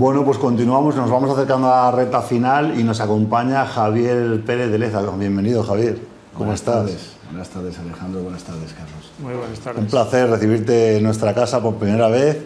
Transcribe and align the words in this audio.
Bueno, 0.00 0.24
pues 0.24 0.38
continuamos, 0.38 0.96
nos 0.96 1.10
vamos 1.10 1.28
acercando 1.28 1.70
a 1.70 1.84
la 1.84 1.90
recta 1.90 2.22
final 2.22 2.80
y 2.80 2.84
nos 2.84 3.02
acompaña 3.02 3.66
Javier 3.66 4.42
Pérez 4.46 4.70
de 4.70 4.78
Leza. 4.78 5.02
Bienvenido, 5.02 5.62
Javier. 5.62 5.98
¿Cómo 6.32 6.46
buenas 6.46 6.60
estás? 6.60 6.74
Tardes. 6.76 7.12
Buenas 7.30 7.50
tardes, 7.50 7.78
Alejandro. 7.78 8.22
Buenas 8.22 8.42
tardes, 8.42 8.72
Carlos. 8.72 9.12
Muy 9.18 9.34
buenas 9.34 9.58
tardes. 9.58 9.78
Un 9.82 9.88
placer 9.88 10.30
recibirte 10.30 10.96
en 10.96 11.02
nuestra 11.02 11.34
casa 11.34 11.62
por 11.62 11.74
primera 11.74 12.08
vez. 12.08 12.38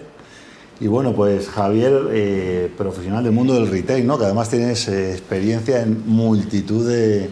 Y 0.81 0.89
bueno, 0.89 1.13
pues 1.13 1.49
Javier, 1.49 2.09
eh, 2.11 2.73
profesional 2.77 3.23
del 3.23 3.33
mundo 3.33 3.55
del 3.55 3.71
retail, 3.71 4.05
¿no? 4.05 4.19
que 4.19 4.25
además 4.25 4.49
tienes 4.49 4.89
eh, 4.89 5.13
experiencia 5.13 5.81
en 5.81 6.03
multitud 6.09 6.85
de, 6.89 7.31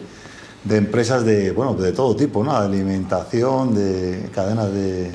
de, 0.63 0.77
empresas 0.77 1.25
de, 1.25 1.51
bueno, 1.51 1.73
de 1.73 1.91
todo 1.91 2.15
tipo, 2.15 2.45
¿no? 2.45 2.57
de 2.61 2.65
alimentación, 2.65 3.75
de 3.75 4.29
cadenas 4.33 4.71
de... 4.71 5.11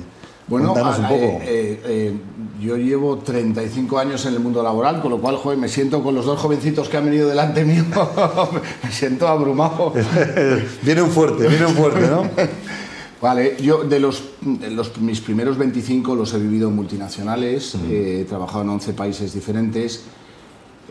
Bueno, 0.49 0.73
Cuéntanos 0.73 0.99
un 0.99 1.09
poco. 1.09 1.41
eh, 1.43 1.81
eh, 1.85 2.21
yo 2.61 2.77
llevo 2.77 3.19
35 3.19 3.99
años 3.99 4.25
en 4.27 4.35
el 4.35 4.41
mundo 4.41 4.63
laboral, 4.63 5.01
con 5.01 5.11
lo 5.11 5.19
cual, 5.19 5.37
joder, 5.37 5.59
me 5.59 5.69
siento 5.69 6.03
con 6.03 6.15
los 6.15 6.25
dos 6.27 6.41
jovencitos 6.41 6.89
que 6.89 6.97
han 6.97 7.05
venido 7.05 7.29
delante 7.29 7.65
mío, 7.65 7.85
me 8.83 8.91
siento 8.91 9.29
abrumado. 9.29 9.93
vienen 10.83 11.07
fuerte, 11.11 11.47
vienen 11.49 11.69
fuerte, 11.69 12.01
¿no? 12.09 12.29
Vale, 13.21 13.57
yo 13.61 13.83
de 13.83 13.99
los, 13.99 14.23
de 14.41 14.71
los- 14.71 14.97
mis 15.01 15.21
primeros 15.21 15.59
25 15.59 16.15
los 16.15 16.33
he 16.35 16.39
vivido 16.39 16.69
en 16.69 16.77
multinacionales, 16.77 17.75
eh, 17.91 18.21
he 18.23 18.25
trabajado 18.25 18.63
en 18.63 18.69
11 18.71 18.93
países 18.93 19.33
diferentes, 19.35 20.05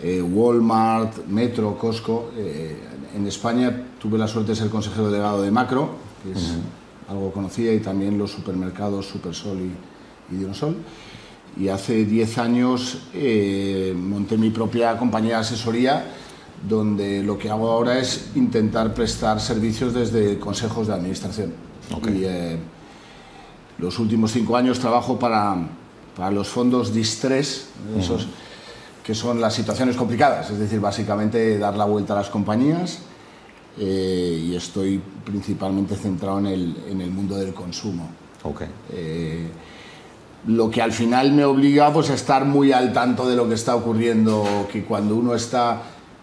eh, 0.03 0.21
Walmart, 0.21 1.25
Metro, 1.27 1.77
Costco. 1.77 2.31
eh, 2.35 2.75
en 3.15 3.25
España 3.25 3.83
tuve 3.99 4.17
la 4.17 4.27
suerte 4.27 4.51
de 4.51 4.57
ser 4.57 4.69
consejero 4.69 5.09
delegado 5.09 5.41
de 5.41 5.49
Macro, 5.51 5.89
que 6.23 6.37
es 6.37 6.53
algo 7.09 7.31
conocida, 7.31 7.71
y 7.73 7.79
también 7.79 8.17
los 8.17 8.31
supermercados 8.31 9.07
Supersol 9.07 9.57
y, 9.59 10.35
y 10.35 10.37
Dionisol. 10.37 10.75
Y 11.59 11.69
hace 11.69 12.05
10 12.05 12.37
años 12.37 12.99
eh, 13.13 13.93
monté 13.97 14.37
mi 14.37 14.51
propia 14.51 14.97
compañía 14.97 15.35
de 15.35 15.41
asesoría 15.41 16.05
donde 16.67 17.23
lo 17.23 17.37
que 17.37 17.49
hago 17.49 17.69
ahora 17.69 17.99
es 17.99 18.31
intentar 18.35 18.93
prestar 18.93 19.39
servicios 19.39 19.93
desde 19.93 20.39
consejos 20.39 20.87
de 20.87 20.93
administración. 20.93 21.53
Y 22.07 22.23
eh, 22.23 22.57
los 23.77 23.99
últimos 23.99 24.31
cinco 24.31 24.57
años 24.57 24.79
trabajo 24.79 25.19
para, 25.19 25.55
para 26.15 26.31
los 26.31 26.47
fondos 26.47 26.93
distress, 26.93 27.67
esos 27.97 28.27
que 29.03 29.15
son 29.15 29.39
las 29.39 29.53
situaciones 29.53 29.95
complicadas, 29.95 30.49
es 30.49 30.59
decir, 30.59 30.81
básicamente 30.81 31.57
dar 31.57 31.77
la 31.77 31.85
vuelta 31.85 32.13
a 32.13 32.17
las 32.17 32.29
compañías 32.29 32.99
eh, 33.79 34.47
y 34.47 34.55
estoy 34.55 35.01
principalmente 35.23 35.95
centrado 35.95 36.39
en 36.39 36.47
el, 36.47 36.77
en 36.89 37.01
el 37.01 37.11
mundo 37.11 37.37
del 37.37 37.53
consumo. 37.53 38.09
Lo 40.45 40.69
que 40.69 40.81
al 40.81 40.91
final 40.91 41.31
me 41.33 41.43
obliga 41.43 41.91
pues, 41.91 42.09
a 42.09 42.13
estar 42.13 42.45
muy 42.45 42.71
al 42.71 42.93
tanto 42.93 43.27
de 43.27 43.35
lo 43.35 43.49
que 43.49 43.55
está 43.55 43.75
ocurriendo, 43.75 44.67
que 44.71 44.85
cuando 44.85 45.15
uno 45.15 45.33
está 45.33 45.81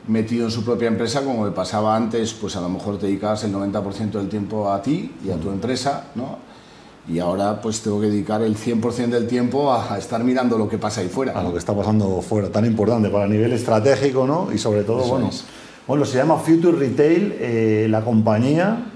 metido 0.08 0.44
en 0.46 0.50
su 0.50 0.64
propia 0.64 0.88
empresa, 0.88 1.22
como 1.24 1.44
me 1.44 1.50
pasaba 1.50 1.96
antes, 1.96 2.32
pues 2.34 2.56
a 2.56 2.60
lo 2.60 2.68
mejor 2.68 2.98
te 2.98 3.06
dedicabas 3.06 3.44
el 3.44 3.52
90% 3.54 4.12
del 4.12 4.28
tiempo 4.28 4.70
a 4.70 4.80
ti 4.82 5.12
y 5.26 5.30
a 5.30 5.36
tu 5.36 5.50
empresa, 5.50 6.04
¿no? 6.14 6.38
Y 7.06 7.18
ahora 7.18 7.60
pues 7.60 7.82
tengo 7.82 8.00
que 8.00 8.06
dedicar 8.06 8.40
el 8.40 8.56
100% 8.56 9.08
del 9.08 9.26
tiempo 9.26 9.70
a, 9.72 9.92
a 9.94 9.98
estar 9.98 10.24
mirando 10.24 10.56
lo 10.56 10.68
que 10.68 10.78
pasa 10.78 11.02
ahí 11.02 11.08
fuera. 11.08 11.32
a 11.32 11.42
¿no? 11.42 11.48
lo 11.48 11.52
que 11.52 11.58
está 11.58 11.74
pasando 11.74 12.22
fuera, 12.22 12.48
tan 12.48 12.64
importante 12.64 13.10
para 13.10 13.24
el 13.24 13.30
nivel 13.30 13.52
estratégico, 13.52 14.26
¿no? 14.26 14.48
Y 14.54 14.56
sobre 14.58 14.84
todo, 14.84 15.00
Eso 15.00 15.08
bueno, 15.10 15.28
es. 15.28 15.44
bueno, 15.86 16.04
se 16.06 16.16
llama 16.16 16.38
Future 16.38 16.78
Retail, 16.78 17.34
eh, 17.38 17.86
la 17.90 18.02
compañía, 18.02 18.86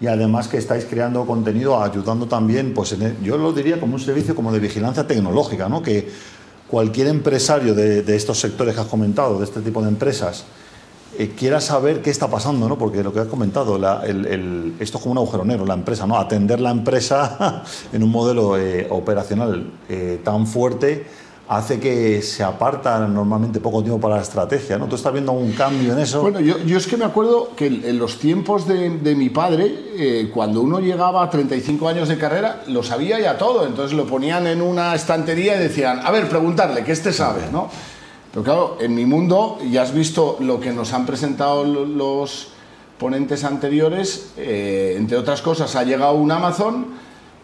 y 0.00 0.06
además 0.06 0.48
que 0.48 0.58
estáis 0.58 0.84
creando 0.84 1.24
contenido, 1.26 1.82
ayudando 1.82 2.26
también, 2.26 2.74
pues 2.74 2.92
en 2.92 3.16
yo 3.22 3.38
lo 3.38 3.52
diría 3.52 3.80
como 3.80 3.94
un 3.94 4.00
servicio 4.00 4.34
como 4.34 4.52
de 4.52 4.58
vigilancia 4.58 5.06
tecnológica, 5.06 5.68
¿no? 5.68 5.82
Que 5.82 6.10
cualquier 6.68 7.08
empresario 7.08 7.74
de, 7.74 8.02
de 8.02 8.16
estos 8.16 8.38
sectores 8.38 8.74
que 8.74 8.80
has 8.80 8.86
comentado, 8.86 9.38
de 9.38 9.44
este 9.44 9.60
tipo 9.60 9.82
de 9.82 9.88
empresas, 9.88 10.44
eh, 11.18 11.32
quiera 11.34 11.62
saber 11.62 12.02
qué 12.02 12.10
está 12.10 12.28
pasando, 12.28 12.68
¿no? 12.68 12.76
Porque 12.76 13.02
lo 13.02 13.10
que 13.10 13.20
has 13.20 13.26
comentado, 13.26 13.76
esto 13.76 14.98
es 14.98 15.02
como 15.02 15.12
un 15.12 15.18
agujero 15.18 15.44
negro, 15.46 15.64
la 15.64 15.72
empresa, 15.72 16.06
¿no? 16.06 16.18
Atender 16.18 16.60
la 16.60 16.70
empresa 16.70 17.62
en 17.92 18.02
un 18.02 18.10
modelo 18.10 18.58
eh, 18.58 18.86
operacional 18.90 19.70
eh, 19.88 20.20
tan 20.22 20.46
fuerte 20.46 21.06
hace 21.48 21.78
que 21.78 22.22
se 22.22 22.42
aparta 22.42 22.98
normalmente 23.06 23.60
poco 23.60 23.80
tiempo 23.82 24.00
para 24.00 24.16
la 24.16 24.22
estrategia, 24.22 24.78
¿no? 24.78 24.86
¿Tú 24.86 24.96
estás 24.96 25.12
viendo 25.12 25.30
un 25.32 25.52
cambio 25.52 25.92
en 25.92 26.00
eso? 26.00 26.20
Bueno, 26.20 26.40
yo, 26.40 26.56
es 26.76 26.86
que 26.88 26.96
me 26.96 27.04
acuerdo 27.04 27.50
que 27.54 27.66
en 27.66 27.98
los 27.98 28.18
tiempos 28.18 28.66
de, 28.66 29.14
mi 29.14 29.30
padre, 29.30 29.66
eh, 29.96 30.30
cuando 30.34 30.60
uno 30.60 30.80
llegaba 30.80 31.22
a 31.22 31.30
35 31.30 31.88
años 31.88 32.08
de 32.08 32.18
carrera, 32.18 32.62
lo 32.66 32.82
sabía 32.82 33.20
ya 33.20 33.38
todo. 33.38 33.64
Entonces 33.64 33.96
lo 33.96 34.06
ponían 34.06 34.46
en 34.48 34.60
una 34.60 34.94
estantería 34.94 35.54
y 35.56 35.60
decían, 35.60 36.00
a 36.04 36.10
ver, 36.10 36.28
preguntarle, 36.28 36.82
que 36.82 36.90
este 36.92 37.12
sabe, 37.12 37.42
¿no? 37.52 37.68
Pero 38.32 38.42
claro, 38.44 38.78
en 38.80 38.94
mi 38.94 39.06
mundo, 39.06 39.58
ya 39.70 39.82
has 39.82 39.94
visto 39.94 40.36
lo 40.40 40.58
que 40.58 40.72
nos 40.72 40.92
han 40.92 41.06
presentado 41.06 41.64
lo- 41.64 41.86
los 41.86 42.48
ponentes 42.98 43.44
anteriores, 43.44 44.30
eh, 44.36 44.94
entre 44.98 45.16
otras 45.16 45.42
cosas, 45.42 45.76
ha 45.76 45.84
llegado 45.84 46.14
un 46.14 46.32
Amazon 46.32 46.86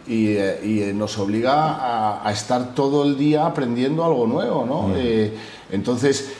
y, 0.06 0.28
eh, 0.36 0.60
y, 0.64 0.80
eh, 0.80 0.92
nos 0.92 1.18
obliga 1.18 1.52
a, 1.52 2.26
a 2.28 2.32
estar 2.32 2.74
todo 2.74 3.04
el 3.04 3.16
día 3.16 3.46
aprendiendo 3.46 4.04
algo 4.04 4.26
nuevo, 4.26 4.64
¿no? 4.66 4.96
Eh, 4.96 5.32
entonces, 5.70 6.32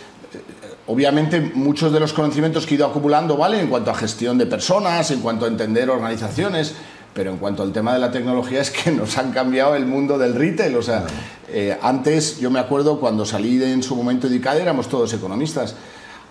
obviamente 0.86 1.40
muchos 1.40 1.92
de 1.92 2.00
los 2.00 2.12
conocimientos 2.12 2.66
que 2.66 2.74
he 2.74 2.76
ido 2.76 2.86
acumulando, 2.86 3.36
¿vale? 3.36 3.60
En 3.60 3.68
cuanto 3.68 3.90
a 3.90 3.94
gestión 3.94 4.38
de 4.38 4.46
personas, 4.46 5.10
en 5.10 5.20
cuanto 5.20 5.44
a 5.44 5.48
entender 5.48 5.88
organizaciones, 5.90 6.74
pero 7.14 7.30
en 7.30 7.36
cuanto 7.36 7.62
al 7.62 7.72
tema 7.72 7.92
de 7.92 7.98
la 7.98 8.10
tecnología 8.10 8.60
es 8.60 8.70
que 8.70 8.90
nos 8.92 9.16
han 9.18 9.32
cambiado 9.32 9.74
el 9.74 9.86
mundo 9.86 10.18
del 10.18 10.34
retail. 10.34 10.76
O 10.76 10.82
sea, 10.82 11.04
eh, 11.48 11.76
antes 11.82 12.40
yo 12.40 12.50
me 12.50 12.58
acuerdo 12.58 12.98
cuando 12.98 13.24
salí 13.24 13.58
de, 13.58 13.72
en 13.72 13.82
su 13.82 13.94
momento 13.94 14.28
de 14.28 14.36
ICADE 14.36 14.62
éramos 14.62 14.88
todos 14.88 15.12
economistas. 15.12 15.74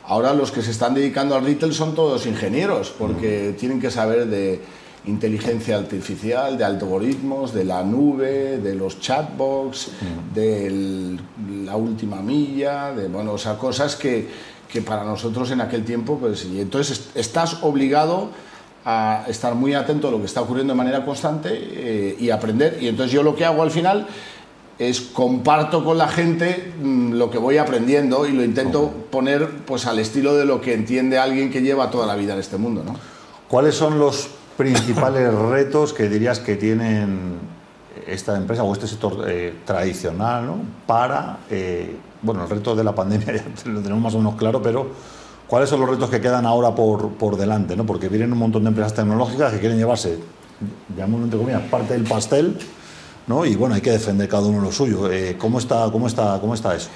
Ahora 0.06 0.34
los 0.34 0.52
que 0.52 0.62
se 0.62 0.72
están 0.72 0.94
dedicando 0.94 1.36
al 1.36 1.46
retail 1.46 1.74
son 1.74 1.96
todos 1.96 2.26
ingenieros, 2.26 2.94
porque 2.98 3.56
tienen 3.58 3.80
que 3.80 3.92
saber 3.92 4.26
de 4.28 4.62
inteligencia 5.06 5.78
artificial, 5.78 6.58
de 6.58 6.64
algoritmos, 6.64 7.54
de 7.54 7.66
la 7.66 7.84
nube, 7.84 8.58
de 8.60 8.76
los 8.76 9.00
chatbots, 9.00 9.90
de 10.36 11.18
la 11.66 11.76
última 11.76 12.22
milla, 12.22 12.92
de 12.94 13.08
bueno, 13.08 13.34
o 13.34 13.38
sea, 13.38 13.58
cosas 13.58 13.96
que, 13.96 14.28
que 14.72 14.82
para 14.82 15.04
nosotros 15.04 15.50
en 15.52 15.62
aquel 15.62 15.84
tiempo, 15.84 16.18
pues, 16.20 16.46
y 16.46 16.60
entonces 16.62 17.00
est- 17.00 17.18
estás 17.18 17.64
obligado 17.64 18.30
a 18.86 19.26
estar 19.28 19.54
muy 19.56 19.74
atento 19.74 20.08
a 20.08 20.12
lo 20.12 20.20
que 20.20 20.26
está 20.26 20.42
ocurriendo 20.42 20.74
de 20.74 20.78
manera 20.78 21.06
constante 21.06 21.50
eh, 21.54 22.16
y 22.20 22.30
aprender. 22.30 22.78
Y 22.82 22.88
entonces 22.88 23.12
yo 23.12 23.22
lo 23.24 23.36
que 23.36 23.46
hago 23.46 23.62
al 23.64 23.70
final 23.72 24.08
es 24.80 25.02
comparto 25.02 25.84
con 25.84 25.98
la 26.00 26.08
gente 26.08 26.74
mm, 26.82 27.14
lo 27.14 27.30
que 27.30 27.38
voy 27.38 27.58
aprendiendo 27.58 28.26
y 28.28 28.32
lo 28.32 28.44
intento 28.44 28.90
poner 29.12 29.48
pues 29.66 29.86
al 29.86 30.00
estilo 30.00 30.36
de 30.36 30.46
lo 30.46 30.62
que 30.62 30.74
entiende 30.74 31.20
alguien 31.20 31.52
que 31.52 31.62
lleva 31.62 31.92
toda 31.92 32.08
la 32.08 32.16
vida 32.16 32.34
en 32.34 32.40
este 32.40 32.58
mundo, 32.58 32.84
¿no? 32.84 32.96
¿Cuáles 33.48 33.76
son 33.76 34.00
los 34.00 34.30
principales 34.58 35.34
retos 35.34 35.94
que 35.94 36.10
dirías 36.10 36.40
que 36.40 36.56
tienen 36.56 37.40
esta 38.08 38.36
empresa 38.38 38.64
o 38.64 38.74
este 38.74 38.88
sector 38.88 39.26
eh, 39.28 39.54
tradicional 39.66 40.46
¿no? 40.46 40.56
para, 40.86 41.40
eh, 41.50 41.96
bueno, 42.22 42.44
el 42.44 42.50
reto 42.50 42.76
de 42.76 42.84
la 42.84 42.94
pandemia 42.94 43.34
ya 43.36 43.72
lo 43.72 43.82
tenemos 43.82 44.04
más 44.04 44.16
o 44.16 44.18
menos 44.18 44.36
claro, 44.36 44.62
pero 44.62 44.88
¿cuáles 45.48 45.70
son 45.70 45.82
los 45.82 45.90
retos 45.90 46.10
que 46.10 46.22
quedan 46.22 46.46
ahora 46.46 46.74
por, 46.74 47.10
por 47.12 47.38
delante? 47.38 47.76
¿no? 47.76 47.86
Porque 47.86 48.10
vienen 48.10 48.32
un 48.34 48.40
montón 48.40 48.64
de 48.64 48.70
empresas 48.70 48.94
tecnológicas 48.94 49.54
que 49.54 49.60
quieren 49.60 49.78
llevarse, 49.78 50.20
llamémoslo 50.96 51.26
entre 51.26 51.40
comillas, 51.40 51.62
parte 51.64 51.94
del 51.94 52.04
pastel, 52.04 52.58
¿no? 53.28 53.46
y 53.46 53.56
bueno, 53.56 53.76
hay 53.76 53.82
que 53.82 53.92
defender 53.92 54.28
cada 54.28 54.48
uno 54.48 54.62
lo 54.62 54.72
suyo. 54.72 55.12
Eh, 55.12 55.36
¿cómo, 55.38 55.60
está, 55.60 55.90
cómo, 55.92 56.08
está, 56.08 56.40
¿Cómo 56.40 56.54
está 56.54 56.76
eso? 56.76 56.90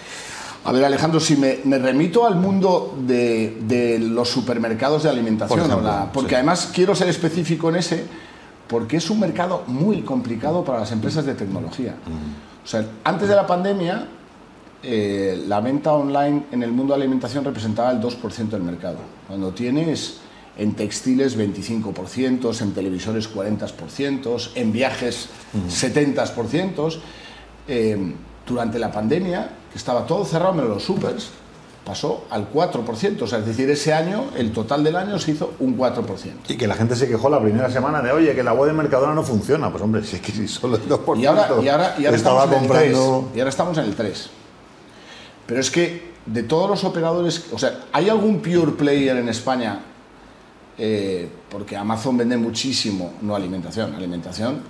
A 0.66 0.72
ver, 0.72 0.84
Alejandro, 0.84 1.20
si 1.20 1.36
me, 1.38 1.60
me 1.64 1.78
remito 1.78 2.26
al 2.26 2.36
mundo 2.36 2.98
de, 3.06 3.60
de 3.68 4.00
los 4.00 4.30
supermercados 4.30 5.04
de 5.04 5.10
alimentación, 5.10 5.60
Por 5.60 5.68
¿no? 5.68 5.74
ejemplo, 5.76 5.92
La- 5.92 6.12
porque 6.12 6.30
sí. 6.30 6.36
además 6.36 6.72
quiero 6.74 6.96
ser 6.96 7.08
específico 7.08 7.70
en 7.70 7.76
ese, 7.76 8.04
porque 8.68 8.98
es 8.98 9.10
un 9.12 9.20
mercado 9.20 9.64
muy 9.68 10.02
complicado 10.02 10.64
para 10.66 10.80
las 10.80 10.92
empresas 10.92 11.24
de 11.26 11.36
tecnología. 11.36 11.96
O 12.64 12.68
sea, 12.68 12.84
antes 13.04 13.30
de 13.30 13.36
la 13.36 13.46
pandemia, 13.46 14.08
eh, 14.82 15.44
la 15.48 15.62
venta 15.62 15.94
online 15.94 16.46
en 16.52 16.64
el 16.64 16.72
mundo 16.72 16.96
de 16.96 17.02
alimentación 17.04 17.44
representaba 17.46 17.92
el 17.92 18.02
2% 18.02 18.50
del 18.50 18.64
mercado. 18.64 18.98
Cuando 19.28 19.52
tienes 19.52 20.18
en 20.58 20.74
textiles 20.74 21.38
25%, 21.38 22.62
en 22.62 22.72
televisores 22.74 23.30
40%, 23.32 24.50
en 24.56 24.72
viajes 24.72 25.30
70%. 25.70 26.98
eh, 27.68 28.14
durante 28.48 28.78
la 28.78 28.92
pandemia, 28.92 29.50
que 29.76 29.80
estaba 29.80 30.06
todo 30.06 30.24
cerrado 30.24 30.54
menos 30.54 30.70
los 30.70 30.84
supers, 30.84 31.32
pasó 31.84 32.24
al 32.30 32.50
4%. 32.50 33.22
O 33.22 33.28
sea, 33.28 33.40
es 33.40 33.46
decir, 33.46 33.70
ese 33.70 33.94
año, 33.94 34.28
el 34.38 34.54
total 34.54 34.86
del 34.86 34.96
año 34.96 35.20
se 35.20 35.32
hizo 35.32 35.52
un 35.60 35.78
4%. 35.78 36.06
Y 36.48 36.56
que 36.56 36.66
la 36.66 36.76
gente 36.76 36.96
se 36.96 37.10
quejó 37.10 37.30
la 37.30 37.42
primera 37.42 37.70
semana 37.70 38.02
de, 38.02 38.14
oye, 38.14 38.34
que 38.34 38.42
la 38.42 38.54
web 38.54 38.70
de 38.70 38.74
Mercadona 38.74 39.14
no 39.14 39.22
funciona. 39.22 39.70
Pues 39.70 39.84
hombre, 39.84 40.02
si 40.06 40.16
es 40.16 40.22
que 40.22 40.32
si 40.32 40.48
solo 40.48 40.78
el 40.78 40.88
2% 40.88 41.20
Y 41.20 41.26
ahora, 41.26 41.50
y 41.62 41.68
ahora, 41.68 41.96
y 42.00 42.06
ahora 42.06 42.16
estaba 42.16 42.50
comprando... 42.50 43.26
3. 43.26 43.36
Y 43.36 43.40
ahora 43.42 43.50
estamos 43.50 43.78
en 43.78 43.84
el 43.84 43.96
3. 43.96 44.30
Pero 45.46 45.60
es 45.60 45.70
que 45.70 46.14
de 46.26 46.44
todos 46.44 46.70
los 46.70 46.86
operadores, 46.86 47.48
o 47.52 47.60
sea, 47.60 47.82
¿hay 47.92 48.08
algún 48.08 48.40
pure 48.40 48.72
player 48.72 49.18
en 49.18 49.28
España? 49.28 49.82
Eh, 50.78 51.28
porque 51.50 51.76
Amazon 51.76 52.16
vende 52.16 52.38
muchísimo, 52.38 53.16
no 53.22 53.36
alimentación, 53.36 53.94
alimentación, 53.94 54.62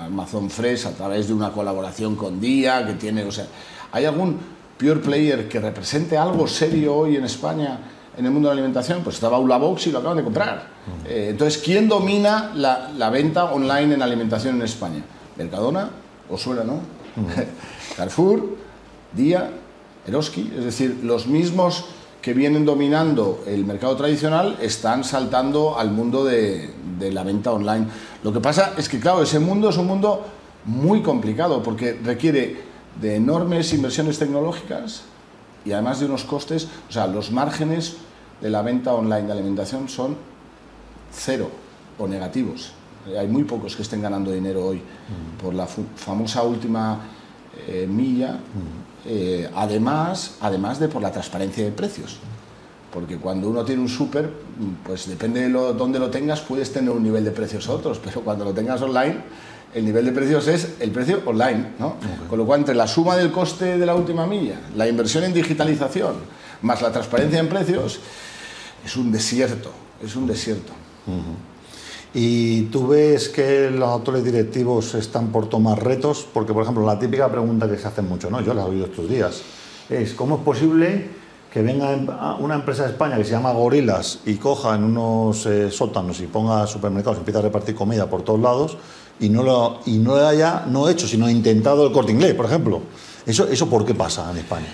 Amazon 0.00 0.50
Fresh 0.50 0.86
a 0.86 0.92
través 0.92 1.28
de 1.28 1.34
una 1.34 1.52
colaboración 1.52 2.16
con 2.16 2.40
Día, 2.40 2.86
que 2.86 2.94
tiene, 2.94 3.24
o 3.24 3.32
sea, 3.32 3.46
¿hay 3.92 4.04
algún 4.04 4.38
pure 4.78 4.96
player 4.96 5.48
que 5.48 5.60
represente 5.60 6.16
algo 6.16 6.46
serio 6.46 6.96
hoy 6.96 7.16
en 7.16 7.24
España 7.24 7.78
en 8.16 8.26
el 8.26 8.30
mundo 8.30 8.48
de 8.48 8.54
la 8.54 8.60
alimentación, 8.60 9.02
pues 9.02 9.16
estaba 9.16 9.38
Box 9.38 9.86
y 9.86 9.90
lo 9.90 10.00
acaban 10.00 10.18
de 10.18 10.24
comprar. 10.24 10.66
Eh, 11.06 11.28
entonces, 11.30 11.62
¿quién 11.62 11.88
domina 11.88 12.52
la, 12.54 12.90
la, 12.96 13.10
venta 13.10 13.44
online 13.44 13.94
en 13.94 14.02
alimentación 14.02 14.56
en 14.56 14.62
España? 14.62 15.02
Mercadona, 15.36 15.90
Osuera, 16.28 16.64
¿no? 16.64 16.80
Carrefour, 17.96 18.56
Día, 19.14 19.50
Eroski, 20.06 20.52
es 20.56 20.64
decir, 20.64 21.00
los 21.02 21.26
mismos 21.26 21.86
que 22.20 22.34
vienen 22.34 22.64
dominando 22.64 23.42
el 23.46 23.64
mercado 23.64 23.96
tradicional 23.96 24.56
están 24.60 25.04
saltando 25.04 25.78
al 25.78 25.90
mundo 25.90 26.24
de, 26.24 26.70
de 26.98 27.12
la 27.12 27.24
venta 27.24 27.52
online. 27.52 27.86
Lo 28.22 28.32
que 28.32 28.40
pasa 28.40 28.74
es 28.76 28.88
que, 28.88 29.00
claro, 29.00 29.22
ese 29.22 29.38
mundo 29.38 29.70
es 29.70 29.76
un 29.76 29.86
mundo 29.86 30.24
muy 30.64 31.02
complicado 31.02 31.62
porque 31.62 31.98
requiere 32.04 32.56
de 33.00 33.16
enormes 33.16 33.72
inversiones 33.72 34.18
tecnológicas 34.18 35.02
y 35.64 35.72
además 35.72 36.00
de 36.00 36.06
unos 36.06 36.24
costes, 36.24 36.68
o 36.88 36.92
sea, 36.92 37.06
los 37.06 37.30
márgenes 37.30 37.96
de 38.40 38.50
la 38.50 38.62
venta 38.62 38.92
online 38.92 39.26
de 39.26 39.32
alimentación 39.32 39.88
son 39.88 40.16
cero 41.12 41.50
o 41.98 42.06
negativos. 42.06 42.72
Hay 43.18 43.26
muy 43.26 43.44
pocos 43.44 43.74
que 43.74 43.82
estén 43.82 44.02
ganando 44.02 44.30
dinero 44.30 44.64
hoy 44.64 44.80
por 45.42 45.54
la 45.54 45.66
famosa 45.66 46.42
última 46.42 47.00
eh, 47.66 47.86
milla, 47.88 48.38
eh, 49.04 49.50
además, 49.54 50.36
además 50.40 50.78
de 50.78 50.88
por 50.88 51.02
la 51.02 51.10
transparencia 51.10 51.64
de 51.64 51.72
precios. 51.72 52.18
Porque 52.92 53.16
cuando 53.16 53.48
uno 53.48 53.64
tiene 53.64 53.80
un 53.80 53.88
súper, 53.88 54.30
pues 54.84 55.08
depende 55.08 55.40
de 55.40 55.48
lo, 55.48 55.72
dónde 55.72 55.98
lo 55.98 56.10
tengas, 56.10 56.40
puedes 56.40 56.72
tener 56.72 56.90
un 56.90 57.02
nivel 57.02 57.24
de 57.24 57.30
precios 57.30 57.66
a 57.68 57.72
otros, 57.72 57.98
pero 58.04 58.20
cuando 58.20 58.44
lo 58.44 58.52
tengas 58.52 58.82
online, 58.82 59.16
el 59.74 59.84
nivel 59.84 60.04
de 60.04 60.12
precios 60.12 60.46
es 60.48 60.74
el 60.78 60.90
precio 60.90 61.22
online. 61.24 61.72
¿no? 61.78 61.96
Con 62.28 62.38
lo 62.38 62.44
cual, 62.44 62.60
entre 62.60 62.74
la 62.74 62.86
suma 62.86 63.16
del 63.16 63.32
coste 63.32 63.78
de 63.78 63.86
la 63.86 63.94
última 63.94 64.26
milla, 64.26 64.60
la 64.76 64.86
inversión 64.86 65.24
en 65.24 65.32
digitalización, 65.32 66.16
más 66.60 66.82
la 66.82 66.92
transparencia 66.92 67.40
en 67.40 67.48
precios, 67.48 67.98
es 68.84 68.96
un 68.96 69.10
desierto, 69.10 69.70
es 70.04 70.14
un 70.14 70.26
desierto. 70.26 70.72
¿Y 72.12 72.64
tú 72.64 72.88
ves 72.88 73.30
que 73.30 73.70
los 73.70 73.88
autores 73.88 74.22
directivos 74.22 74.94
están 74.94 75.28
por 75.28 75.48
tomar 75.48 75.82
retos? 75.82 76.26
Porque, 76.30 76.52
por 76.52 76.62
ejemplo, 76.62 76.84
la 76.84 76.98
típica 76.98 77.30
pregunta 77.30 77.70
que 77.70 77.78
se 77.78 77.88
hace 77.88 78.02
mucho, 78.02 78.30
¿no? 78.30 78.42
yo 78.42 78.52
la 78.52 78.62
he 78.62 78.66
oído 78.66 78.84
estos 78.84 79.08
días, 79.08 79.40
es 79.88 80.12
¿cómo 80.12 80.36
es 80.36 80.42
posible 80.42 81.21
que 81.52 81.60
venga 81.60 82.36
una 82.38 82.54
empresa 82.54 82.84
de 82.84 82.92
España 82.92 83.18
que 83.18 83.24
se 83.24 83.32
llama 83.32 83.52
Gorilas 83.52 84.20
y 84.24 84.36
coja 84.36 84.74
en 84.74 84.84
unos 84.84 85.44
eh, 85.44 85.70
sótanos 85.70 86.18
y 86.20 86.26
ponga 86.26 86.66
supermercados 86.66 87.18
y 87.18 87.20
empieza 87.20 87.40
a 87.40 87.42
repartir 87.42 87.74
comida 87.74 88.08
por 88.08 88.22
todos 88.22 88.40
lados 88.40 88.78
y 89.20 89.28
no 89.28 89.42
lo, 89.42 89.80
y 89.84 89.98
no 89.98 90.14
haya 90.14 90.64
no 90.66 90.88
hecho, 90.88 91.06
sino 91.06 91.28
intentado 91.28 91.86
el 91.86 91.92
corte 91.92 92.10
inglés, 92.10 92.34
por 92.34 92.46
ejemplo. 92.46 92.80
¿Eso, 93.26 93.46
¿Eso 93.46 93.68
por 93.68 93.84
qué 93.84 93.94
pasa 93.94 94.30
en 94.30 94.38
España? 94.38 94.66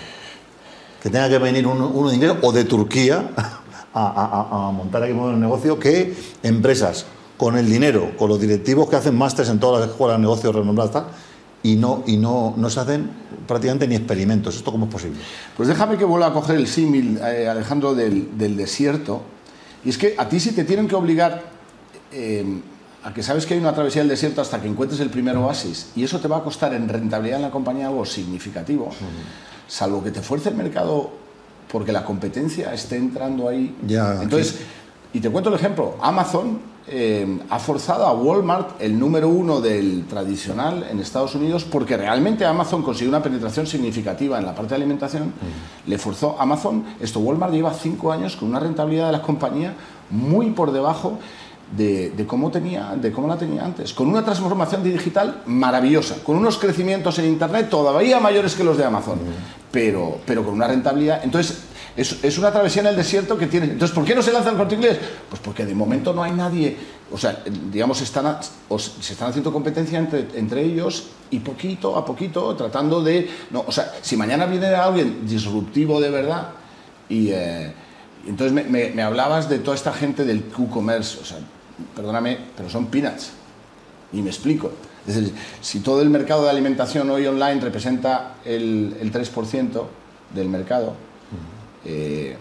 Que 1.03 1.09
tenga 1.09 1.27
que 1.27 1.37
venir 1.37 1.67
uno, 1.67 2.09
de 2.09 2.15
inglés 2.15 2.35
o 2.41 2.53
de 2.53 2.63
Turquía 2.63 3.29
a, 3.93 4.71
montar 4.73 5.03
aquí 5.03 5.11
un 5.11 5.37
negocio 5.37 5.77
que 5.77 6.15
empresas 6.43 7.05
con 7.35 7.57
el 7.57 7.69
dinero, 7.69 8.11
con 8.17 8.29
los 8.29 8.39
directivos 8.39 8.89
que 8.89 8.95
hacen 8.95 9.17
másteres 9.17 9.51
en 9.51 9.59
todas 9.59 9.81
las 9.81 9.89
escuelas 9.89 10.15
de 10.15 10.21
negocios 10.21 10.55
renombradas, 10.55 11.03
y 11.61 11.75
no, 11.75 12.03
y 12.07 12.15
no, 12.15 12.53
no 12.55 12.69
se 12.69 12.79
hacen 12.79 13.11
prácticamente 13.49 13.87
ni 13.87 13.95
experimentos. 13.95 14.55
¿Esto 14.55 14.71
cómo 14.71 14.85
es 14.85 14.91
posible? 14.91 15.17
Pues 15.57 15.67
déjame 15.67 15.97
que 15.97 16.05
vuelva 16.05 16.27
a 16.27 16.33
coger 16.33 16.55
el 16.55 16.67
símil, 16.67 17.17
eh, 17.17 17.47
Alejandro, 17.49 17.95
del, 17.95 18.37
del, 18.37 18.55
desierto. 18.55 19.23
Y 19.83 19.89
es 19.89 19.97
que 19.97 20.13
a 20.17 20.29
ti 20.29 20.39
si 20.39 20.51
te 20.51 20.63
tienen 20.63 20.87
que 20.87 20.93
obligar 20.93 21.41
eh, 22.11 22.45
a 23.03 23.11
que 23.11 23.23
sabes 23.23 23.47
que 23.47 23.55
hay 23.55 23.59
una 23.59 23.73
travesía 23.73 24.03
del 24.03 24.09
desierto 24.09 24.41
hasta 24.41 24.61
que 24.61 24.67
encuentres 24.67 25.01
el 25.01 25.09
primer 25.09 25.35
oasis, 25.35 25.91
y 25.95 26.03
eso 26.03 26.19
te 26.19 26.27
va 26.27 26.37
a 26.37 26.43
costar 26.43 26.75
en 26.75 26.87
rentabilidad 26.87 27.37
en 27.37 27.43
la 27.43 27.51
compañía 27.51 27.87
algo 27.87 28.05
significativo, 28.05 28.91
salvo 29.67 30.03
que 30.03 30.11
te 30.11 30.21
fuerce 30.21 30.49
el 30.49 30.55
mercado 30.55 31.11
porque 31.71 31.91
la 31.91 32.03
competencia 32.03 32.73
esté 32.73 32.97
entrando 32.97 33.47
ahí. 33.47 33.75
Ya, 33.87 34.21
Entonces, 34.21 34.59
y 35.13 35.19
te 35.19 35.29
cuento 35.29 35.49
el 35.49 35.55
ejemplo, 35.55 35.95
Amazon 36.01 36.59
eh, 36.91 37.39
ha 37.49 37.59
forzado 37.59 38.07
a 38.07 38.13
Walmart 38.13 38.81
el 38.81 38.97
número 38.97 39.29
uno 39.29 39.61
del 39.61 40.05
tradicional 40.07 40.87
en 40.89 40.99
Estados 40.99 41.35
Unidos 41.35 41.63
porque 41.63 41.95
realmente 41.95 42.45
Amazon 42.45 42.81
consiguió 42.81 43.09
una 43.09 43.21
penetración 43.21 43.67
significativa 43.67 44.39
en 44.39 44.45
la 44.45 44.55
parte 44.55 44.69
de 44.69 44.75
alimentación. 44.77 45.31
Le 45.85 45.97
forzó 45.99 46.35
Amazon, 46.39 46.83
esto 46.99 47.19
Walmart 47.19 47.53
lleva 47.53 47.73
cinco 47.73 48.11
años 48.11 48.35
con 48.35 48.49
una 48.49 48.59
rentabilidad 48.59 49.07
de 49.07 49.11
la 49.11 49.21
compañía 49.21 49.75
muy 50.09 50.51
por 50.51 50.71
debajo 50.71 51.19
de, 51.77 52.25
cómo 52.27 52.49
tenía, 52.49 52.95
de 52.95 53.11
cómo 53.11 53.27
la 53.27 53.37
tenía 53.37 53.63
antes, 53.63 53.93
con 53.93 54.07
una 54.07 54.23
transformación 54.23 54.83
digital 54.83 55.43
maravillosa, 55.45 56.15
con 56.23 56.35
unos 56.35 56.57
crecimientos 56.57 57.19
en 57.19 57.25
Internet 57.25 57.69
todavía 57.69 58.19
mayores 58.19 58.55
que 58.55 58.63
los 58.63 58.77
de 58.77 58.85
Amazon, 58.85 59.19
pero, 59.71 60.17
pero 60.25 60.43
con 60.43 60.55
una 60.55 60.67
rentabilidad. 60.67 61.21
Entonces, 61.23 61.65
es, 61.99 62.37
una 62.37 62.51
travesía 62.51 62.81
en 62.81 62.87
el 62.87 62.95
desierto 62.95 63.37
que 63.37 63.47
tiene. 63.47 63.65
Entonces, 63.67 63.93
¿por 63.93 64.05
qué 64.05 64.15
no 64.15 64.21
se 64.21 64.31
lanza 64.31 64.51
el 64.51 64.57
corte 64.57 64.75
inglés? 64.75 64.97
Pues 65.29 65.41
porque 65.41 65.65
de 65.65 65.75
momento 65.75 66.13
no 66.13 66.23
hay 66.23 66.31
nadie. 66.31 66.77
O 67.11 67.17
sea, 67.17 67.43
digamos, 67.71 68.01
están 68.01 68.37
se 68.41 69.13
están 69.13 69.29
haciendo 69.29 69.51
competencia 69.51 69.99
entre, 69.99 70.27
entre, 70.35 70.63
ellos 70.63 71.07
y 71.29 71.39
poquito 71.39 71.97
a 71.97 72.05
poquito 72.05 72.55
tratando 72.55 73.01
de. 73.03 73.29
No, 73.51 73.65
o 73.67 73.71
sea, 73.71 73.93
si 74.01 74.15
mañana 74.15 74.45
viene 74.45 74.67
alguien 74.67 75.27
disruptivo 75.27 75.99
de 75.99 76.09
verdad 76.09 76.49
y. 77.09 77.29
Eh, 77.31 77.73
entonces 78.27 78.53
me, 78.53 78.89
me, 78.89 79.01
hablabas 79.01 79.49
de 79.49 79.59
toda 79.59 79.75
esta 79.75 79.93
gente 79.93 80.25
del 80.25 80.43
Q-Commerce, 80.43 81.19
o 81.21 81.25
sea, 81.25 81.37
perdóname, 81.95 82.37
pero 82.55 82.69
son 82.69 82.87
peanuts. 82.87 83.31
Y 84.11 84.21
me 84.21 84.29
explico. 84.29 84.71
Es 85.07 85.15
decir, 85.15 85.33
si 85.61 85.79
todo 85.79 86.01
el 86.01 86.09
mercado 86.09 86.43
de 86.43 86.49
alimentación 86.49 87.09
hoy 87.09 87.25
online 87.25 87.61
representa 87.61 88.35
el, 88.43 88.97
el 88.99 89.11
3% 89.11 89.83
del 90.35 90.49
mercado, 90.49 90.95
eh, 91.85 92.35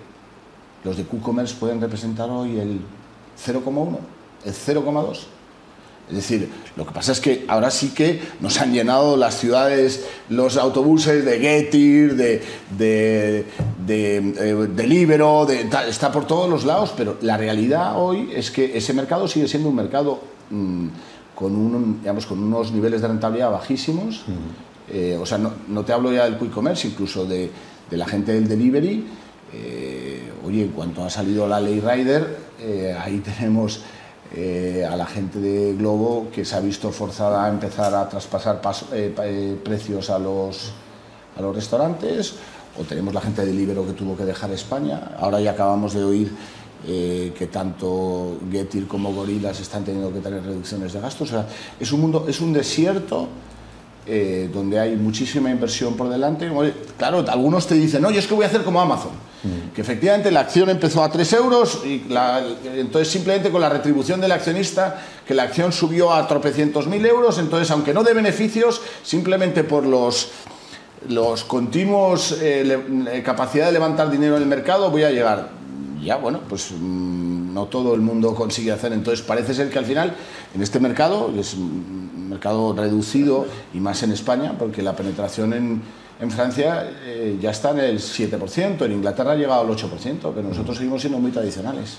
los 0.85 0.97
de 0.97 1.05
Q-Commerce 1.05 1.55
pueden 1.59 1.81
representar 1.81 2.31
hoy 2.31 2.59
el 2.59 2.81
0,1, 3.45 3.99
el 4.45 4.55
0,2. 4.55 5.19
Es 6.09 6.17
decir, 6.17 6.49
lo 6.77 6.87
que 6.87 6.93
pasa 6.93 7.13
es 7.13 7.21
que 7.21 7.45
ahora 7.49 7.71
sí 7.71 7.91
que 7.91 8.23
nos 8.41 8.59
han 8.61 8.73
llenado 8.73 9.17
las 9.19 9.39
ciudades, 9.39 10.07
los 10.31 10.57
autobuses 10.57 11.23
de 11.23 11.39
Getir, 11.39 12.17
de, 12.17 12.43
de, 12.79 13.45
de, 13.87 14.17
eh, 14.39 15.69
está 15.87 16.11
por 16.11 16.27
todos 16.27 16.49
los 16.49 16.65
lados, 16.65 16.95
pero 16.97 17.19
la 17.21 17.37
realidad 17.37 18.03
hoy 18.03 18.31
es 18.35 18.51
que 18.51 18.77
ese 18.79 18.95
mercado 18.95 19.29
sigue 19.29 19.49
siendo 19.49 19.69
un 19.69 19.75
mercado 19.75 20.21
mm, 20.49 20.87
con, 21.35 21.55
un, 21.55 22.01
digamos, 22.01 22.25
con 22.25 22.43
unos 22.43 22.73
niveles 22.73 23.03
de 23.03 23.09
rentabilidad 23.09 23.51
bajísimos. 23.51 24.25
Eh, 24.91 25.19
o 25.21 25.27
sea, 25.27 25.37
no, 25.37 25.53
no, 25.69 25.85
te 25.85 25.93
hablo 25.93 26.11
ya 26.11 26.25
del 26.25 26.39
quick 26.39 26.51
commerce, 26.51 26.89
incluso 26.89 27.27
de, 27.27 27.51
de 27.91 27.97
la 27.99 28.07
gente 28.07 28.33
del 28.33 28.49
delivery, 28.49 29.05
eh, 29.53 30.31
oye, 30.45 30.63
en 30.63 30.69
cuanto 30.69 31.05
ha 31.05 31.11
salido 31.11 31.47
la 31.49 31.61
ley 31.61 31.81
Rider, 31.81 32.39
eh, 32.61 32.97
ahí 32.99 33.19
tenemos 33.39 33.81
eh, 34.35 34.87
a 34.89 34.97
la 34.97 35.07
gente 35.07 35.39
de 35.41 35.75
Globo 35.75 36.29
que 36.33 36.45
se 36.45 36.57
ha 36.57 36.61
visto 36.61 36.91
forzada 36.93 37.45
a 37.45 37.49
empezar 37.49 37.95
a 37.95 38.09
traspasar 38.09 38.61
precios 39.65 40.11
a 40.11 40.19
los, 40.19 40.73
a 41.37 41.43
los 41.43 41.55
restaurantes, 41.55 42.35
o 42.79 42.85
tenemos 42.85 43.15
la 43.15 43.21
gente 43.21 43.45
de 43.45 43.53
Libero 43.53 43.87
que 43.87 43.93
tuvo 43.93 44.17
que 44.17 44.25
dejar 44.25 44.51
España. 44.51 45.13
Ahora 45.19 45.41
ya 45.41 45.53
acabamos 45.53 45.95
de 45.95 46.05
oír 46.05 46.33
que 46.87 47.49
tanto 47.51 48.39
Getir 48.53 48.87
como 48.87 49.13
Gorilas 49.13 49.59
están 49.59 49.85
teniendo 49.85 50.13
que 50.13 50.21
tener 50.21 50.45
reducciones 50.45 50.93
de 50.93 51.01
gastos. 51.01 51.29
O 51.29 51.33
sea, 51.33 51.47
es 51.81 51.91
un 51.91 52.01
mundo, 52.03 52.27
es 52.29 52.41
un 52.41 52.53
desierto 52.53 53.27
donde 54.53 54.79
hay 54.79 54.95
muchísima 54.95 55.51
inversión 55.51 55.95
por 55.95 56.09
delante. 56.09 56.49
Claro, 56.97 57.25
algunos 57.29 57.67
te 57.67 57.75
dicen, 57.75 58.01
no, 58.01 58.13
yo 58.13 58.21
es 58.21 58.29
que 58.29 58.35
voy 58.35 58.45
a 58.45 58.47
hacer 58.47 58.63
como 58.63 58.81
Amazon, 58.81 59.11
mm. 59.43 59.75
que 59.75 59.81
efectivamente 59.81 60.31
la 60.31 60.41
acción 60.41 60.71
empezó 60.71 61.03
a 61.03 61.11
3 61.11 61.33
euros 61.35 61.83
y 61.85 62.03
entonces 62.75 63.09
simplemente 63.09 63.51
con 63.51 63.61
la 63.61 63.69
retribución 63.69 64.21
del 64.21 64.33
accionista, 64.33 65.03
que 65.27 65.35
la 65.35 65.45
acción 65.45 65.73
subió 65.73 66.13
a 66.13 66.27
tropecientos 66.27 66.87
mil 66.87 67.05
euros, 67.05 67.39
entonces 67.39 67.71
aunque 67.71 67.95
no 67.95 68.03
de 68.03 68.15
beneficios, 68.15 68.81
simplemente 69.03 69.65
por 69.65 69.87
los 69.87 70.31
los 71.09 71.45
continuos 71.45 72.33
eh, 72.43 72.77
eh, 73.13 73.23
capacidad 73.25 73.67
de 73.67 73.73
levantar 73.73 74.11
dinero 74.11 74.37
en 74.37 74.43
el 74.43 74.49
mercado 74.49 74.91
voy 74.91 75.05
a 75.05 75.13
llegar 75.13 75.51
ya 76.03 76.17
bueno 76.17 76.41
pues 76.49 76.73
mm, 76.73 77.55
no 77.55 77.67
todo 77.67 77.95
el 77.95 78.01
mundo 78.01 78.35
consigue 78.35 78.73
hacer 78.73 78.93
entonces 78.93 79.25
parece 79.25 79.55
ser 79.55 79.71
que 79.71 79.79
al 79.79 79.85
final 79.85 80.17
en 80.57 80.61
este 80.61 80.81
mercado 80.81 81.33
es 81.39 81.55
mercado 82.29 82.73
reducido 82.75 83.47
y 83.75 83.81
más 83.81 84.03
en 84.03 84.13
España, 84.13 84.55
porque 84.59 84.83
la 84.83 84.95
penetración 84.95 85.53
en, 85.53 85.83
en 86.21 86.31
Francia 86.31 86.91
eh, 87.05 87.39
ya 87.41 87.51
está 87.51 87.71
en 87.71 87.79
el 87.79 87.99
7%, 88.01 88.85
en 88.85 88.93
Inglaterra 88.93 89.33
ha 89.33 89.37
llegado 89.37 89.61
al 89.61 89.69
8%, 89.69 90.33
pero 90.35 90.49
nosotros 90.49 90.77
seguimos 90.77 91.01
siendo 91.01 91.19
muy 91.19 91.31
tradicionales. 91.31 91.99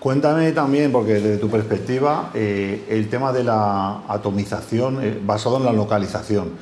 Cuéntame 0.00 0.52
también, 0.52 0.90
porque 0.90 1.14
desde 1.14 1.36
tu 1.36 1.48
perspectiva, 1.48 2.30
eh, 2.34 2.86
el 2.88 3.08
tema 3.08 3.32
de 3.32 3.44
la 3.44 4.02
atomización 4.08 5.04
eh, 5.04 5.20
basado 5.22 5.58
en 5.58 5.64
la 5.64 5.72
localización. 5.72 6.52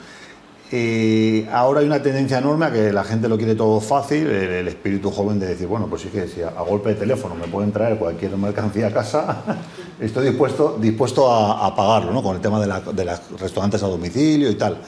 ahora 1.52 1.80
hay 1.80 1.86
una 1.86 2.02
tendencia 2.02 2.38
enorme 2.38 2.66
a 2.66 2.72
que 2.72 2.92
la 2.92 3.04
gente 3.04 3.28
lo 3.28 3.36
quiere 3.36 3.54
todo 3.54 3.80
fácil, 3.80 4.26
el, 4.26 4.66
espíritu 4.66 5.10
joven 5.10 5.38
de 5.38 5.46
decir, 5.46 5.68
bueno, 5.68 5.86
pues 5.86 6.02
sí 6.02 6.08
que 6.08 6.26
si 6.26 6.42
a, 6.42 6.50
golpe 6.62 6.90
de 6.90 6.94
teléfono 6.96 7.36
me 7.36 7.46
pueden 7.46 7.70
traer 7.70 7.96
cualquier 7.96 8.36
mercancía 8.36 8.88
a 8.88 8.92
casa, 8.92 9.42
estoy 10.00 10.28
dispuesto, 10.28 10.76
dispuesto 10.80 11.32
a, 11.32 11.74
pagarlo, 11.76 12.12
¿no? 12.12 12.24
Con 12.24 12.34
el 12.34 12.42
tema 12.42 12.60
de, 12.60 12.66
los 12.66 13.40
restaurantes 13.40 13.82
a 13.84 13.86
domicilio 13.86 14.50
y 14.50 14.56
tal. 14.56 14.78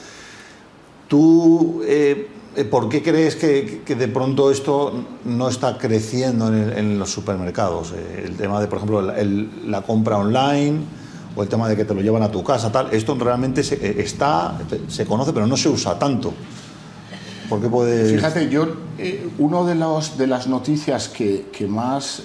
Tú, 1.13 1.83
eh, 1.85 2.27
eh, 2.55 2.63
¿por 2.63 2.89
qué 2.89 3.03
crees 3.03 3.35
que, 3.35 3.83
de 3.85 4.07
pronto 4.07 4.49
esto 4.49 5.05
no 5.25 5.47
está 5.47 5.77
creciendo 5.77 6.47
en, 6.47 6.97
los 6.97 7.11
supermercados? 7.11 7.93
Eh, 7.95 8.23
el 8.25 8.35
tema 8.35 8.59
de, 8.59 8.65
por 8.65 8.79
ejemplo, 8.79 8.99
la 8.99 9.83
compra 9.83 10.17
online 10.17 10.79
o 11.35 11.43
el 11.43 11.49
tema 11.49 11.69
de 11.69 11.75
que 11.75 11.85
te 11.85 11.93
lo 11.93 12.01
llevan 12.01 12.23
a 12.23 12.31
tu 12.31 12.43
casa, 12.43 12.71
tal. 12.71 12.91
Esto 12.91 13.13
realmente 13.13 13.61
se, 13.63 14.01
está, 14.01 14.57
se 14.87 15.05
conoce, 15.05 15.33
pero 15.33 15.45
no 15.45 15.55
se 15.55 15.69
usa 15.69 15.99
tanto. 15.99 16.33
¿Por 17.47 17.61
qué 17.61 17.69
puede...? 17.69 18.15
Fíjate, 18.15 18.49
yo, 18.49 18.65
eh, 18.97 19.29
una 19.37 19.61
de, 19.65 19.75
los, 19.75 20.17
de 20.17 20.25
las 20.25 20.47
noticias 20.47 21.09
que, 21.09 21.67
más, 21.69 22.23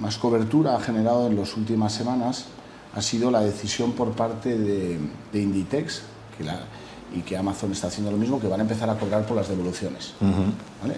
más 0.00 0.16
cobertura 0.16 0.76
ha 0.76 0.80
generado 0.80 1.26
en 1.26 1.36
las 1.36 1.54
últimas 1.54 1.92
semanas 1.92 2.46
ha 2.94 3.02
sido 3.02 3.30
la 3.30 3.40
decisión 3.40 3.92
por 3.92 4.12
parte 4.12 4.56
de 4.56 4.98
Inditex, 5.34 6.04
que 6.42 6.46
la, 6.46 6.60
y 7.14 7.20
que 7.20 7.36
Amazon 7.36 7.72
está 7.72 7.88
haciendo 7.88 8.10
lo 8.10 8.16
mismo, 8.16 8.40
que 8.40 8.48
van 8.48 8.60
a 8.60 8.62
empezar 8.62 8.88
a 8.90 8.98
cobrar 8.98 9.26
por 9.26 9.36
las 9.36 9.48
devoluciones. 9.48 10.14
Uh 10.20 10.24
-huh. 10.24 10.52
¿vale? 10.82 10.96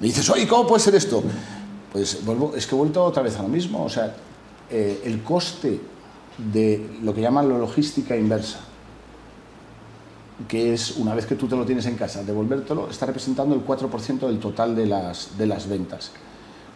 Me 0.00 0.06
dices, 0.06 0.28
oye, 0.30 0.46
¿cómo 0.46 0.66
puede 0.66 0.80
ser 0.82 0.94
esto? 0.94 1.22
Pues 1.92 2.24
vuelvo, 2.24 2.54
es 2.54 2.66
que 2.66 2.74
he 2.74 2.78
vuelto 2.78 3.02
otra 3.02 3.22
vez 3.22 3.36
a 3.38 3.42
lo 3.42 3.48
mismo. 3.48 3.84
O 3.84 3.88
sea, 3.88 4.14
eh, 4.70 5.02
el 5.04 5.22
coste 5.22 5.80
de 6.36 6.98
lo 7.02 7.14
que 7.14 7.20
llaman 7.20 7.48
la 7.48 7.58
logística 7.58 8.16
inversa, 8.16 8.60
que 10.46 10.72
es 10.74 10.96
una 10.96 11.14
vez 11.14 11.26
que 11.26 11.34
tú 11.34 11.48
te 11.48 11.56
lo 11.56 11.64
tienes 11.64 11.86
en 11.86 11.96
casa, 11.96 12.22
devolvértelo, 12.22 12.88
está 12.88 13.06
representando 13.06 13.54
el 13.54 13.66
4% 13.66 14.26
del 14.26 14.38
total 14.38 14.76
de 14.76 14.86
las, 14.86 15.36
de 15.36 15.46
las 15.46 15.68
ventas. 15.68 16.12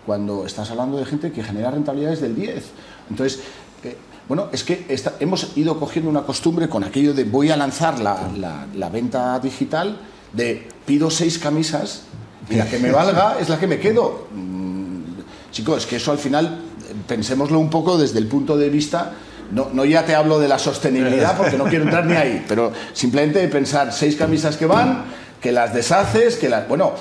Cuando 0.04 0.44
estás 0.46 0.68
hablando 0.70 0.98
de 0.98 1.04
gente 1.04 1.30
que 1.30 1.44
genera 1.44 1.70
rentabilidades 1.70 2.20
del 2.20 2.34
10%. 2.34 2.60
Entonces, 3.08 3.40
eh, 3.84 3.96
bueno, 4.28 4.48
es 4.52 4.64
que 4.64 4.86
esta, 4.88 5.14
hemos 5.20 5.56
ido 5.56 5.78
cogiendo 5.78 6.10
una 6.10 6.22
costumbre 6.22 6.68
con 6.68 6.84
aquello 6.84 7.14
de 7.14 7.24
voy 7.24 7.50
a 7.50 7.56
lanzar 7.56 7.98
la, 7.98 8.30
la, 8.36 8.66
la 8.74 8.88
venta 8.88 9.38
digital, 9.40 9.98
de 10.32 10.68
pido 10.86 11.10
seis 11.10 11.38
camisas 11.38 12.02
y 12.48 12.54
la 12.54 12.66
que 12.66 12.78
me 12.78 12.90
valga 12.92 13.36
es 13.40 13.48
la 13.48 13.58
que 13.58 13.66
me 13.66 13.78
quedo. 13.78 14.26
Mm, 14.34 15.50
chicos, 15.50 15.78
es 15.78 15.86
que 15.86 15.96
eso 15.96 16.12
al 16.12 16.18
final, 16.18 16.60
pensémoslo 17.06 17.58
un 17.58 17.70
poco 17.70 17.98
desde 17.98 18.18
el 18.18 18.26
punto 18.26 18.56
de 18.56 18.70
vista 18.70 19.12
no, 19.52 19.68
no, 19.72 19.84
ya 19.84 20.04
te 20.04 20.14
hablo 20.14 20.38
de 20.38 20.48
la 20.48 20.58
sostenibilidad 20.58 21.36
porque 21.36 21.58
no 21.58 21.64
quiero 21.64 21.84
entrar 21.84 22.06
ni 22.06 22.14
ahí, 22.14 22.44
pero 22.48 22.72
simplemente 22.94 23.46
pensar 23.48 23.92
seis 23.92 24.16
camisas 24.16 24.56
que 24.56 24.66
van, 24.66 25.04
que 25.40 25.52
las 25.52 25.74
deshaces, 25.74 26.36
que 26.36 26.48
las... 26.48 26.66
Bueno, 26.66 26.92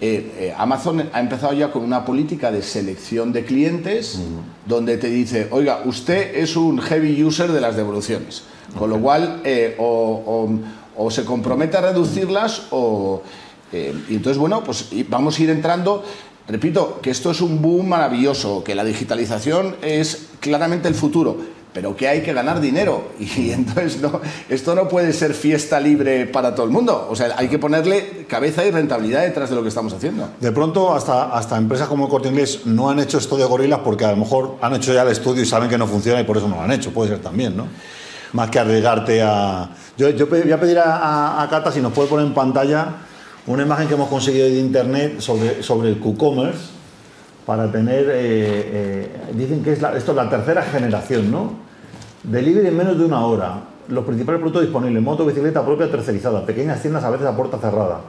eh, 0.00 0.32
eh, 0.38 0.54
Amazon 0.56 1.10
ha 1.12 1.20
empezado 1.20 1.52
ya 1.52 1.70
con 1.70 1.82
una 1.82 2.04
política 2.04 2.50
de 2.50 2.62
selección 2.62 3.32
de 3.32 3.44
clientes 3.44 4.16
uh 4.16 4.20
-huh. 4.20 4.68
donde 4.68 4.96
te 4.96 5.08
dice, 5.08 5.48
oiga, 5.50 5.82
usted 5.84 6.36
es 6.36 6.56
un 6.56 6.80
heavy 6.80 7.22
user 7.22 7.52
de 7.52 7.60
las 7.60 7.76
devoluciones, 7.76 8.44
con 8.78 8.90
okay. 8.90 8.96
lo 8.96 9.02
cual 9.02 9.40
eh, 9.44 9.76
o, 9.78 10.48
o, 10.96 11.04
o, 11.04 11.10
se 11.10 11.24
compromete 11.24 11.76
a 11.76 11.80
reducirlas 11.82 12.62
o... 12.70 13.22
Y 13.72 14.16
entonces, 14.16 14.36
bueno, 14.36 14.64
pues 14.64 14.88
vamos 15.08 15.38
a 15.38 15.42
ir 15.44 15.50
entrando 15.50 16.02
Repito, 16.50 16.98
que 17.00 17.10
esto 17.10 17.30
es 17.30 17.40
un 17.40 17.62
boom 17.62 17.88
maravilloso, 17.88 18.64
que 18.64 18.74
la 18.74 18.82
digitalización 18.82 19.76
es 19.82 20.30
claramente 20.40 20.88
el 20.88 20.96
futuro, 20.96 21.36
pero 21.72 21.96
que 21.96 22.08
hay 22.08 22.22
que 22.22 22.32
ganar 22.32 22.60
dinero. 22.60 23.10
Y 23.40 23.52
entonces 23.52 24.00
no, 24.00 24.20
esto 24.48 24.74
no 24.74 24.88
puede 24.88 25.12
ser 25.12 25.34
fiesta 25.34 25.78
libre 25.80 26.26
para 26.26 26.54
todo 26.54 26.66
el 26.66 26.72
mundo. 26.72 27.08
O 27.10 27.16
sea, 27.16 27.34
hay 27.36 27.48
que 27.48 27.58
ponerle 27.58 28.26
cabeza 28.28 28.64
y 28.64 28.70
rentabilidad 28.70 29.22
detrás 29.22 29.50
de 29.50 29.56
lo 29.56 29.62
que 29.62 29.68
estamos 29.68 29.92
haciendo. 29.92 30.28
De 30.40 30.52
pronto, 30.52 30.92
hasta, 30.92 31.36
hasta 31.36 31.56
empresas 31.56 31.88
como 31.88 32.04
el 32.04 32.10
Corte 32.10 32.28
Inglés 32.28 32.62
no 32.66 32.90
han 32.90 32.98
hecho 32.98 33.18
esto 33.18 33.36
de 33.36 33.44
gorilas 33.44 33.80
porque 33.84 34.04
a 34.04 34.10
lo 34.10 34.16
mejor 34.16 34.56
han 34.60 34.74
hecho 34.74 34.92
ya 34.92 35.02
el 35.02 35.08
estudio 35.08 35.42
y 35.42 35.46
saben 35.46 35.68
que 35.68 35.78
no 35.78 35.86
funciona 35.86 36.20
y 36.20 36.24
por 36.24 36.36
eso 36.36 36.48
no 36.48 36.56
lo 36.56 36.62
han 36.62 36.72
hecho. 36.72 36.90
Puede 36.92 37.10
ser 37.10 37.20
también, 37.20 37.56
¿no? 37.56 37.68
Más 38.32 38.50
que 38.50 38.58
arriesgarte 38.58 39.22
a... 39.22 39.70
Yo, 39.96 40.10
yo 40.10 40.26
voy 40.26 40.50
a 40.50 40.60
pedir 40.60 40.78
a, 40.78 40.96
a, 40.96 41.42
a 41.42 41.48
Cata 41.48 41.72
si 41.72 41.80
nos 41.80 41.92
puede 41.92 42.08
poner 42.08 42.26
en 42.26 42.34
pantalla 42.34 42.88
una 43.46 43.62
imagen 43.62 43.88
que 43.88 43.94
hemos 43.94 44.08
conseguido 44.08 44.46
de 44.46 44.58
internet 44.58 45.20
sobre, 45.20 45.62
sobre 45.62 45.88
el 45.88 45.98
Q-Commerce 45.98 46.79
para 47.50 47.66
tener, 47.72 48.04
eh, 48.04 48.12
eh, 48.14 49.08
dicen 49.34 49.60
que 49.64 49.72
esto 49.72 49.88
es 49.92 50.08
la 50.08 50.30
tercera 50.30 50.62
generación, 50.62 51.32
¿no? 51.32 51.54
Delivery 52.22 52.68
en 52.68 52.76
menos 52.76 52.96
de 52.96 53.04
una 53.04 53.26
hora, 53.26 53.62
los 53.88 54.04
principales 54.04 54.38
productos 54.38 54.62
disponibles, 54.62 55.02
moto, 55.02 55.26
bicicleta 55.26 55.66
propia 55.66 55.90
tercerizada, 55.90 56.46
pequeñas 56.46 56.80
tiendas 56.80 57.02
a 57.02 57.10
veces 57.10 57.26
a 57.26 57.34
puerta 57.34 57.58
cerrada. 57.58 58.02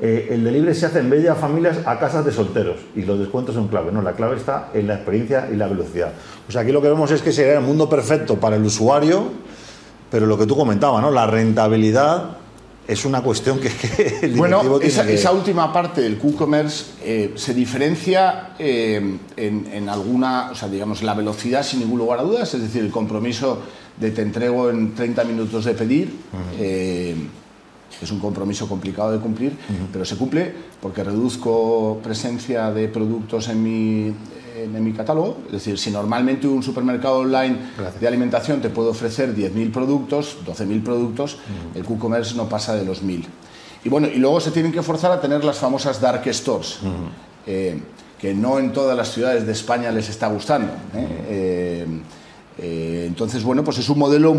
Eh, 0.00 0.30
el 0.32 0.42
delivery 0.42 0.74
se 0.74 0.86
hace 0.86 0.98
en 0.98 1.28
a 1.28 1.36
familias 1.36 1.78
a 1.86 1.96
casas 2.00 2.24
de 2.24 2.32
solteros 2.32 2.78
y 2.96 3.02
los 3.02 3.20
descuentos 3.20 3.54
son 3.54 3.68
clave. 3.68 3.92
No, 3.92 4.02
la 4.02 4.14
clave 4.14 4.34
está 4.34 4.70
en 4.74 4.88
la 4.88 4.94
experiencia 4.94 5.48
y 5.52 5.54
la 5.54 5.68
velocidad. 5.68 6.10
O 6.48 6.50
sea, 6.50 6.62
aquí 6.62 6.72
lo 6.72 6.82
que 6.82 6.88
vemos 6.88 7.08
es 7.12 7.22
que 7.22 7.30
sería 7.30 7.58
el 7.58 7.64
mundo 7.64 7.88
perfecto 7.88 8.40
para 8.40 8.56
el 8.56 8.64
usuario, 8.64 9.26
pero 10.10 10.26
lo 10.26 10.36
que 10.36 10.46
tú 10.46 10.56
comentabas, 10.56 11.00
¿no? 11.02 11.12
La 11.12 11.28
rentabilidad 11.28 12.30
es 12.86 13.04
una 13.04 13.22
cuestión 13.22 13.60
que, 13.60 13.68
que 13.70 14.26
el 14.26 14.34
bueno 14.34 14.80
esa, 14.80 15.06
que... 15.06 15.14
esa, 15.14 15.32
última 15.32 15.72
parte 15.72 16.00
del 16.00 16.18
Q-commerce 16.18 16.84
eh, 17.02 17.32
se 17.36 17.54
diferencia 17.54 18.54
eh, 18.58 19.18
en, 19.36 19.68
en, 19.72 19.88
alguna 19.88 20.50
o 20.50 20.54
sea 20.54 20.68
digamos 20.68 21.02
la 21.02 21.14
velocidad 21.14 21.62
sin 21.62 21.80
ningún 21.80 21.98
lugar 21.98 22.18
a 22.18 22.22
dudas 22.22 22.52
es 22.54 22.62
decir 22.62 22.82
el 22.82 22.90
compromiso 22.90 23.60
de 23.98 24.10
te 24.10 24.22
entrego 24.22 24.70
en 24.70 24.94
30 24.94 25.24
minutos 25.24 25.64
de 25.64 25.74
pedir 25.74 26.08
uh 26.08 26.36
-huh. 26.36 26.58
eh, 26.58 27.16
es 28.00 28.10
un 28.10 28.18
compromiso 28.18 28.68
complicado 28.68 29.12
de 29.12 29.18
cumplir 29.18 29.52
uh 29.52 29.54
-huh. 29.54 29.88
pero 29.92 30.04
se 30.04 30.16
cumple 30.16 30.52
porque 30.80 31.04
reduzco 31.04 32.00
presencia 32.02 32.72
de 32.72 32.88
productos 32.88 33.48
en 33.48 33.62
mi 33.62 34.12
en, 34.64 34.84
mi 34.84 34.92
catálogo. 34.92 35.38
Es 35.46 35.52
decir, 35.52 35.78
si 35.78 35.90
normalmente 35.90 36.46
un 36.46 36.62
supermercado 36.62 37.18
online 37.18 37.56
Gracias. 37.76 38.00
de 38.00 38.08
alimentación 38.08 38.60
te 38.60 38.70
puede 38.70 38.90
ofrecer 38.90 39.34
10.000 39.34 39.72
productos, 39.72 40.38
12.000 40.46 40.82
productos, 40.82 41.34
uh 41.34 41.36
-huh. 41.36 41.78
el 41.78 41.84
Q-Commerce 41.84 42.34
no 42.34 42.48
pasa 42.48 42.74
de 42.74 42.84
los 42.84 43.02
1.000. 43.02 43.24
Y 43.84 43.88
bueno, 43.88 44.08
y 44.08 44.16
luego 44.18 44.40
se 44.40 44.50
tienen 44.50 44.72
que 44.72 44.82
forzar 44.82 45.10
a 45.12 45.20
tener 45.20 45.44
las 45.44 45.58
famosas 45.58 46.00
dark 46.00 46.22
stores, 46.32 46.78
uh 46.82 46.86
-huh. 46.86 46.90
eh, 47.46 47.80
que 48.18 48.34
no 48.34 48.58
en 48.58 48.72
todas 48.72 48.96
las 48.96 49.12
ciudades 49.12 49.44
de 49.46 49.52
España 49.52 49.90
les 49.90 50.08
está 50.08 50.28
gustando. 50.28 50.72
¿eh? 50.94 51.06
Eh, 51.28 51.86
eh, 52.58 53.04
entonces, 53.06 53.42
bueno, 53.42 53.64
pues 53.64 53.78
es 53.78 53.88
un 53.88 53.98
modelo, 53.98 54.36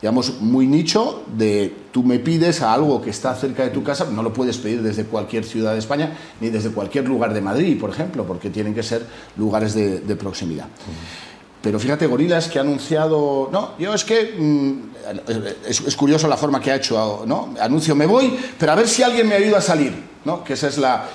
digamos, 0.00 0.40
muy 0.40 0.66
nicho 0.66 1.22
de 1.36 1.74
tú 1.90 2.02
me 2.02 2.18
pides 2.18 2.60
a 2.60 2.72
algo 2.72 3.00
que 3.00 3.10
está 3.10 3.34
cerca 3.34 3.62
de 3.62 3.70
tu 3.70 3.82
casa, 3.82 4.06
no 4.10 4.22
lo 4.22 4.32
puedes 4.32 4.58
pedir 4.58 4.82
desde 4.82 5.04
cualquier 5.04 5.44
ciudad 5.44 5.72
de 5.72 5.78
España 5.78 6.16
ni 6.40 6.50
desde 6.50 6.70
cualquier 6.70 7.08
lugar 7.08 7.32
de 7.32 7.40
Madrid, 7.40 7.78
por 7.80 7.90
ejemplo, 7.90 8.24
porque 8.26 8.50
tienen 8.50 8.74
que 8.74 8.82
ser 8.82 9.06
lugares 9.36 9.74
de, 9.74 10.16
proximidad. 10.16 10.66
Pero 11.62 11.78
fíjate, 11.78 12.06
Gorilas 12.06 12.48
que 12.48 12.58
ha 12.58 12.62
anunciado, 12.62 13.48
no, 13.50 13.72
yo 13.78 13.94
es 13.94 14.04
que 14.04 14.34
mmm, 14.38 14.72
es, 15.66 15.96
curioso 15.96 16.28
la 16.28 16.36
forma 16.36 16.60
que 16.60 16.70
ha 16.70 16.76
hecho, 16.76 17.24
¿no? 17.26 17.54
Anuncio, 17.60 17.94
me 17.94 18.06
voy, 18.06 18.38
pero 18.58 18.72
a 18.72 18.74
ver 18.74 18.88
si 18.88 19.02
alguien 19.02 19.28
me 19.28 19.34
ayuda 19.34 19.58
a 19.58 19.62
salir, 19.62 19.92
¿no? 20.24 20.44
Que 20.44 20.52
esa 20.52 20.68
es 20.68 20.78
la, 20.78 21.06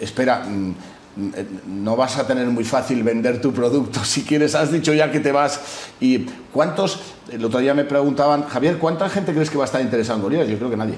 espera. 0.00 0.44
Mmm, 0.44 0.74
no 1.16 1.96
vas 1.96 2.18
a 2.18 2.26
tener 2.26 2.46
muy 2.48 2.64
fácil 2.64 3.02
vender 3.02 3.40
tu 3.40 3.52
producto. 3.52 4.00
Si 4.04 4.22
quieres, 4.22 4.54
has 4.54 4.72
dicho 4.72 4.92
ya 4.92 5.10
que 5.10 5.20
te 5.20 5.32
vas. 5.32 5.60
¿Y 6.00 6.26
cuántos? 6.52 7.00
El 7.30 7.44
otro 7.44 7.60
día 7.60 7.74
me 7.74 7.84
preguntaban, 7.84 8.44
Javier, 8.46 8.78
¿cuánta 8.78 9.08
gente 9.08 9.32
crees 9.32 9.50
que 9.50 9.58
va 9.58 9.64
a 9.64 9.66
estar 9.66 9.80
interesada 9.80 10.16
en 10.16 10.22
Gorilas? 10.22 10.48
Yo 10.48 10.56
creo 10.58 10.70
que 10.70 10.76
nadie. 10.76 10.94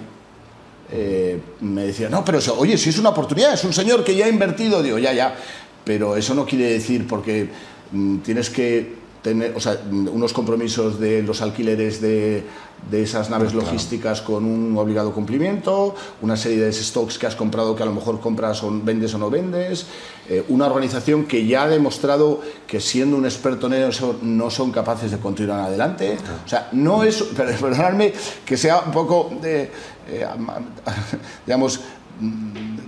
Eh, 0.90 1.40
me 1.60 1.82
decía, 1.86 2.08
no, 2.08 2.24
pero 2.24 2.38
oye, 2.58 2.78
si 2.78 2.90
es 2.90 2.98
una 2.98 3.10
oportunidad, 3.10 3.54
es 3.54 3.64
un 3.64 3.72
señor 3.72 4.04
que 4.04 4.14
ya 4.14 4.26
ha 4.26 4.28
invertido. 4.28 4.82
Digo, 4.82 4.98
ya, 4.98 5.12
ya. 5.12 5.34
Pero 5.84 6.16
eso 6.16 6.34
no 6.34 6.44
quiere 6.44 6.72
decir 6.72 7.06
porque 7.06 7.48
mmm, 7.92 8.18
tienes 8.18 8.50
que 8.50 9.05
tener, 9.26 9.56
o 9.56 9.60
sea, 9.60 9.76
unos 9.90 10.32
compromisos 10.32 11.00
de 11.00 11.20
los 11.20 11.42
alquileres 11.42 12.00
de, 12.00 12.44
de 12.88 13.02
esas 13.02 13.28
naves 13.28 13.50
claro. 13.50 13.66
logísticas 13.66 14.22
con 14.22 14.44
un 14.44 14.78
obligado 14.78 15.12
cumplimiento, 15.12 15.96
una 16.22 16.36
serie 16.36 16.58
de 16.58 16.72
stocks 16.72 17.18
que 17.18 17.26
has 17.26 17.34
comprado 17.34 17.74
que 17.74 17.82
a 17.82 17.86
lo 17.86 17.92
mejor 17.92 18.20
compras 18.20 18.62
o 18.62 18.70
vendes 18.70 19.12
o 19.14 19.18
no 19.18 19.28
vendes, 19.28 19.86
eh, 20.28 20.44
una 20.48 20.66
organización 20.66 21.24
que 21.24 21.44
ya 21.44 21.64
ha 21.64 21.68
demostrado 21.68 22.40
que 22.68 22.78
siendo 22.78 23.16
un 23.16 23.24
experto 23.24 23.66
en 23.66 23.72
eso 23.74 24.14
no 24.22 24.48
son 24.48 24.70
capaces 24.70 25.10
de 25.10 25.18
continuar 25.18 25.58
adelante. 25.58 26.18
Claro. 26.22 26.38
O 26.44 26.48
sea, 26.48 26.68
no 26.70 27.02
es, 27.02 27.20
perdonadme 27.36 28.12
que 28.44 28.56
sea 28.56 28.82
un 28.86 28.92
poco, 28.92 29.32
de, 29.42 29.72
eh, 30.08 30.24
digamos, 31.46 31.80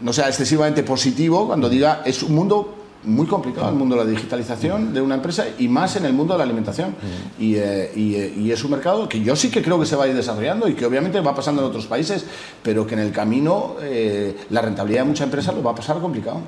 no 0.03 0.13
sea 0.13 0.29
excesivamente 0.29 0.85
positivo 0.85 1.49
cuando 1.49 1.69
diga 1.69 2.03
es 2.07 2.23
un 2.23 2.35
mundo 2.37 2.78
muy 3.05 3.27
complicado 3.27 3.69
el 3.69 3.75
mundo 3.75 3.97
de 3.97 4.05
la 4.05 4.11
digitalización 4.11 4.93
de 4.93 5.01
una 5.01 5.15
empresa 5.17 5.47
y 5.59 5.69
más 5.69 5.97
en 5.97 6.05
el 6.05 6.13
mundo 6.13 6.35
de 6.35 6.39
la 6.39 6.45
alimentación. 6.45 6.95
Y, 7.39 7.55
eh, 7.57 7.93
y, 7.95 8.15
eh, 8.15 8.35
y, 8.37 8.51
es 8.51 8.65
un 8.65 8.73
mercado 8.73 9.09
que 9.09 9.21
yo 9.23 9.37
sí 9.37 9.51
que 9.51 9.63
creo 9.63 9.79
que 9.79 9.87
se 9.87 9.97
va 9.97 10.05
a 10.05 10.09
ir 10.09 10.15
desarrollando 10.15 10.69
y 10.69 10.75
que 10.75 10.85
obviamente 10.85 11.21
va 11.21 11.35
pasando 11.35 11.63
en 11.63 11.69
otros 11.69 11.87
países, 11.87 12.25
pero 12.63 12.87
que 12.87 12.95
en 12.95 13.01
el 13.01 13.13
camino 13.13 13.77
eh, 13.81 14.37
la 14.51 14.63
rentabilidad 14.63 15.03
de 15.03 15.09
mucha 15.09 15.25
empresa 15.25 15.53
lo 15.53 15.63
va 15.63 15.73
a 15.73 15.75
pasar 15.75 16.01
complicado. 16.01 16.41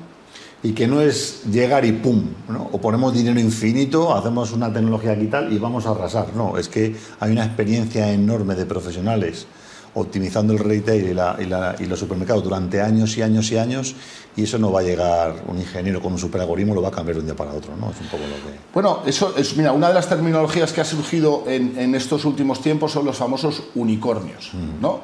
Y 0.63 0.73
que 0.73 0.87
no 0.87 1.01
es 1.01 1.45
llegar 1.51 1.85
y 1.85 1.91
pum, 1.91 2.23
¿no? 2.47 2.69
o 2.71 2.79
ponemos 2.79 3.13
dinero 3.13 3.39
infinito, 3.39 4.13
hacemos 4.13 4.51
una 4.51 4.71
tecnología 4.71 5.13
aquí 5.13 5.25
tal 5.25 5.51
y 5.51 5.57
vamos 5.57 5.87
a 5.87 5.91
arrasar. 5.91 6.35
No, 6.35 6.57
es 6.57 6.69
que 6.69 6.95
hay 7.19 7.31
una 7.31 7.45
experiencia 7.45 8.11
enorme 8.11 8.53
de 8.53 8.67
profesionales 8.67 9.47
optimizando 9.93 10.53
el 10.53 10.59
retail 10.59 11.09
y, 11.09 11.13
la, 11.13 11.35
y, 11.39 11.45
la, 11.45 11.75
y, 11.79 11.85
los 11.85 11.99
supermercados 11.99 12.43
durante 12.43 12.81
años 12.81 13.17
y 13.17 13.21
años 13.21 13.51
y 13.51 13.57
años 13.57 13.95
y 14.35 14.43
eso 14.43 14.57
no 14.57 14.71
va 14.71 14.79
a 14.79 14.83
llegar 14.83 15.43
un 15.47 15.57
ingeniero 15.57 16.01
con 16.01 16.13
un 16.13 16.19
superalgoritmo 16.19 16.73
lo 16.73 16.81
va 16.81 16.87
a 16.87 16.91
cambiar 16.91 17.15
de 17.15 17.19
un 17.21 17.25
día 17.25 17.35
para 17.35 17.51
otro 17.51 17.75
¿no? 17.75 17.91
es 17.91 17.99
un 17.99 18.07
poco 18.07 18.23
lo 18.23 18.35
que 18.35 18.57
bueno 18.73 19.01
eso 19.05 19.33
es 19.35 19.57
mira 19.57 19.73
una 19.73 19.89
de 19.89 19.93
las 19.93 20.07
terminologías 20.07 20.71
que 20.71 20.79
ha 20.79 20.85
surgido 20.85 21.43
en, 21.47 21.77
en 21.77 21.93
estos 21.93 22.23
últimos 22.23 22.61
tiempos 22.61 22.93
son 22.93 23.05
los 23.05 23.17
famosos 23.17 23.63
unicornios 23.75 24.51
mm. 24.53 24.81
¿no? 24.81 25.01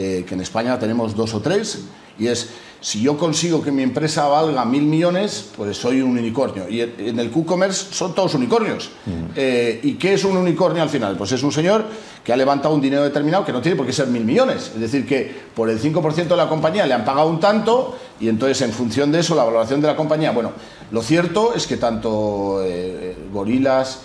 eh, 0.00 0.24
que 0.28 0.34
en 0.34 0.40
España 0.40 0.78
tenemos 0.78 1.16
dos 1.16 1.34
o 1.34 1.40
tres, 1.40 1.80
y 2.20 2.28
es, 2.28 2.50
si 2.80 3.00
yo 3.00 3.18
consigo 3.18 3.62
que 3.62 3.72
mi 3.72 3.82
empresa 3.82 4.28
valga 4.28 4.64
mil 4.64 4.82
millones, 4.82 5.50
pues 5.56 5.76
soy 5.76 6.00
un 6.00 6.16
unicornio. 6.16 6.68
Y 6.68 6.80
en 6.80 7.18
el 7.18 7.30
Q-Commerce 7.30 7.92
son 7.92 8.14
todos 8.14 8.34
unicornios. 8.34 8.90
Eh, 9.34 9.80
¿Y 9.82 9.94
qué 9.94 10.14
es 10.14 10.24
un 10.24 10.36
unicornio 10.36 10.82
al 10.82 10.88
final? 10.88 11.16
Pues 11.16 11.32
es 11.32 11.42
un 11.42 11.50
señor 11.50 11.84
que 12.22 12.32
ha 12.32 12.36
levantado 12.36 12.74
un 12.74 12.80
dinero 12.80 13.02
determinado 13.02 13.44
que 13.44 13.52
no 13.52 13.60
tiene 13.60 13.76
por 13.76 13.84
qué 13.84 13.92
ser 13.92 14.06
mil 14.06 14.24
millones. 14.24 14.70
Es 14.74 14.80
decir, 14.80 15.06
que 15.06 15.34
por 15.54 15.68
el 15.70 15.80
5% 15.80 16.28
de 16.28 16.36
la 16.36 16.48
compañía 16.48 16.86
le 16.86 16.94
han 16.94 17.04
pagado 17.04 17.28
un 17.28 17.40
tanto 17.40 17.98
y 18.20 18.28
entonces 18.28 18.60
en 18.62 18.72
función 18.72 19.10
de 19.10 19.20
eso 19.20 19.34
la 19.34 19.42
valoración 19.42 19.80
de 19.80 19.88
la 19.88 19.96
compañía. 19.96 20.30
Bueno, 20.30 20.52
lo 20.92 21.02
cierto 21.02 21.54
es 21.54 21.66
que 21.66 21.78
tanto 21.78 22.62
eh, 22.62 23.16
Gorilas 23.32 24.02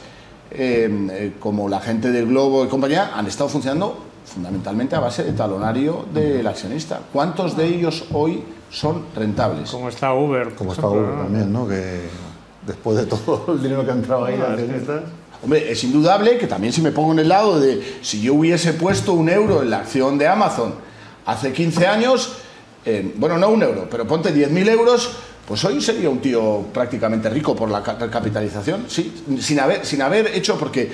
como 1.39 1.67
la 1.67 1.79
gente 1.79 2.11
del 2.11 2.27
Globo 2.27 2.63
y 2.63 2.67
compañía 2.67 3.11
han 3.15 3.25
estado 3.25 3.49
funcionando 3.49 3.97
fundamentalmente 4.23 4.95
a 4.95 4.99
base 4.99 5.23
de 5.23 5.33
talonario 5.33 6.05
del 6.13 6.45
accionista. 6.45 7.01
¿Cuántos 7.11 7.57
de 7.57 7.65
ellos 7.65 8.05
hoy 8.13 8.43
son 8.73 9.05
rentables? 9.15 9.69
Como 9.69 9.87
está 9.87 10.13
Uber. 10.13 10.55
Como 10.55 10.73
está 10.73 10.87
Uber 10.87 11.15
también, 11.15 11.53
¿no? 11.53 11.67
Que 11.67 12.01
después 12.65 12.97
de 12.97 13.05
todo 13.05 13.53
el 13.53 13.61
dinero 13.61 13.85
que 13.85 13.91
ha 13.91 13.93
entrado 13.93 14.25
ahí, 14.25 14.35
accionistas... 14.35 15.03
Hombre, 15.43 15.71
es 15.71 15.83
indudable 15.83 16.37
que 16.37 16.47
también 16.47 16.71
si 16.73 16.81
me 16.81 16.91
pongo 16.91 17.11
en 17.11 17.19
el 17.19 17.27
lado 17.27 17.59
de 17.59 17.97
si 18.01 18.21
yo 18.21 18.33
hubiese 18.33 18.73
puesto 18.73 19.13
un 19.13 19.29
euro 19.29 19.61
en 19.61 19.69
la 19.69 19.79
acción 19.79 20.17
de 20.17 20.27
Amazon 20.27 20.73
hace 21.25 21.51
15 21.51 21.85
años, 21.85 22.37
eh, 22.85 23.13
bueno, 23.17 23.37
no 23.37 23.49
un 23.49 23.61
euro, 23.61 23.87
pero 23.91 24.07
ponte 24.07 24.33
10.000 24.33 24.69
euros, 24.69 25.11
pues 25.45 25.63
hoy 25.65 25.81
sería 25.81 26.09
un 26.09 26.19
tío 26.19 26.65
prácticamente 26.73 27.29
rico 27.29 27.55
por 27.55 27.69
la 27.69 27.83
capitalización, 27.83 28.85
sí, 28.87 29.13
sin 29.39 29.59
haber, 29.59 29.85
sin 29.85 30.01
haber 30.01 30.27
hecho, 30.27 30.57
porque 30.57 30.89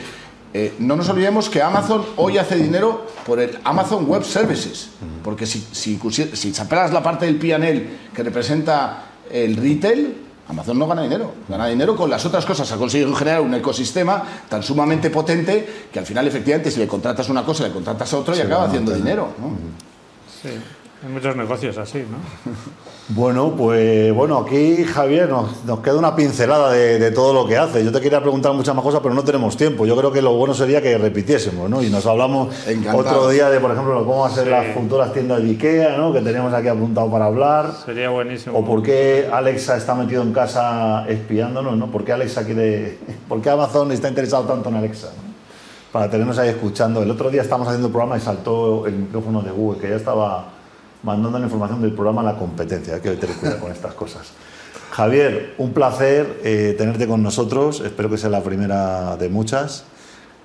eh, 0.53 0.75
no 0.79 0.95
nos 0.95 1.07
olvidemos 1.09 1.49
que 1.49 1.61
Amazon 1.61 2.03
hoy 2.15 2.37
hace 2.37 2.55
dinero 2.55 3.05
por 3.25 3.39
el 3.39 3.59
Amazon 3.63 4.05
Web 4.07 4.23
Services, 4.23 4.89
porque 5.23 5.45
si, 5.45 5.59
si, 5.71 5.99
si 6.33 6.53
separas 6.53 6.91
la 6.91 7.03
parte 7.03 7.25
del 7.25 7.35
PNL 7.35 8.09
que 8.13 8.23
representa 8.23 9.03
el 9.31 9.55
retail, 9.55 10.17
Amazon 10.47 10.79
no 10.79 10.87
gana 10.87 11.03
dinero, 11.03 11.33
gana 11.47 11.67
dinero 11.67 11.95
con 11.95 12.09
las 12.09 12.25
otras 12.25 12.43
cosas. 12.45 12.71
Ha 12.71 12.77
conseguido 12.77 13.13
generar 13.13 13.41
un 13.41 13.53
ecosistema 13.53 14.23
tan 14.49 14.63
sumamente 14.63 15.11
potente 15.11 15.87
que 15.93 15.99
al 15.99 16.05
final, 16.05 16.27
efectivamente, 16.27 16.71
si 16.71 16.79
le 16.79 16.87
contratas 16.87 17.29
una 17.29 17.45
cosa, 17.45 17.67
le 17.67 17.71
contratas 17.71 18.11
a 18.11 18.17
otra 18.17 18.35
y 18.35 18.39
acaba 18.41 18.65
haciendo 18.65 18.91
dinero. 18.91 19.29
Sí. 20.41 20.49
Hay 21.03 21.09
muchos 21.13 21.35
negocios 21.35 21.77
así, 21.77 21.99
¿no? 21.99 22.17
Bueno, 23.11 23.55
pues 23.57 24.13
bueno, 24.13 24.37
aquí 24.37 24.83
Javier 24.83 25.29
nos, 25.29 25.79
queda 25.79 25.97
una 25.97 26.15
pincelada 26.15 26.71
de, 26.71 27.09
todo 27.09 27.33
lo 27.33 27.47
que 27.47 27.57
hace. 27.57 27.83
Yo 27.83 27.91
te 27.91 27.99
quería 28.01 28.21
preguntar 28.21 28.53
muchas 28.53 28.75
más 28.75 28.83
cosas, 28.83 28.99
pero 29.01 29.15
no 29.15 29.23
tenemos 29.23 29.57
tiempo. 29.57 29.87
Yo 29.87 29.97
creo 29.97 30.11
que 30.11 30.21
lo 30.21 30.33
bueno 30.33 30.53
sería 30.53 30.79
que 30.79 30.95
repitiésemos, 30.95 31.67
¿no? 31.71 31.81
Y 31.81 31.89
nos 31.89 32.05
hablamos 32.05 32.53
otro 32.93 33.29
día 33.29 33.49
de, 33.49 33.59
por 33.59 33.71
ejemplo, 33.71 34.05
cómo 34.05 34.19
van 34.19 34.31
a 34.31 34.35
ser 34.35 34.47
las 34.47 34.75
futuras 34.75 35.11
tiendas 35.11 35.41
de 35.41 35.49
Ikea, 35.49 35.97
¿no? 35.97 36.13
Que 36.13 36.21
tenemos 36.21 36.53
aquí 36.53 36.67
apuntado 36.67 37.09
para 37.09 37.25
hablar. 37.25 37.71
Sería 37.83 38.11
buenísimo. 38.11 38.59
O 38.59 38.63
por 38.63 38.83
qué 38.83 39.27
Alexa 39.31 39.75
está 39.75 39.95
metido 39.95 40.21
en 40.21 40.31
casa 40.31 41.07
espiándonos, 41.09 41.75
¿no? 41.77 41.87
¿Por 41.89 42.05
qué 42.05 42.11
Alexa 42.11 42.45
quiere... 42.45 42.99
¿Por 43.27 43.41
qué 43.41 43.49
Amazon 43.49 43.91
está 43.91 44.07
interesado 44.07 44.43
tanto 44.43 44.69
en 44.69 44.75
Alexa? 44.75 45.09
Para 45.91 46.11
tenernos 46.11 46.37
ahí 46.37 46.49
escuchando. 46.49 47.01
El 47.01 47.09
otro 47.09 47.31
día 47.31 47.41
estábamos 47.41 47.69
haciendo 47.69 47.87
el 47.87 47.91
programa 47.91 48.17
y 48.17 48.21
saltó 48.21 48.85
el 48.85 48.93
micrófono 48.93 49.41
de 49.41 49.49
Google, 49.49 49.81
que 49.81 49.89
ya 49.89 49.95
estaba 49.95 50.58
mandando 51.03 51.39
la 51.39 51.45
información 51.45 51.81
del 51.81 51.93
programa 51.93 52.21
a 52.21 52.25
la 52.25 52.37
competencia. 52.37 52.95
Hay 52.95 53.01
que 53.01 53.11
tener 53.11 53.35
cuidado 53.35 53.59
con 53.59 53.71
estas 53.71 53.93
cosas. 53.93 54.31
Javier, 54.91 55.53
un 55.57 55.71
placer 55.71 56.41
eh, 56.43 56.75
tenerte 56.77 57.07
con 57.07 57.23
nosotros. 57.23 57.81
Espero 57.81 58.09
que 58.09 58.17
sea 58.17 58.29
la 58.29 58.43
primera 58.43 59.15
de 59.17 59.29
muchas. 59.29 59.85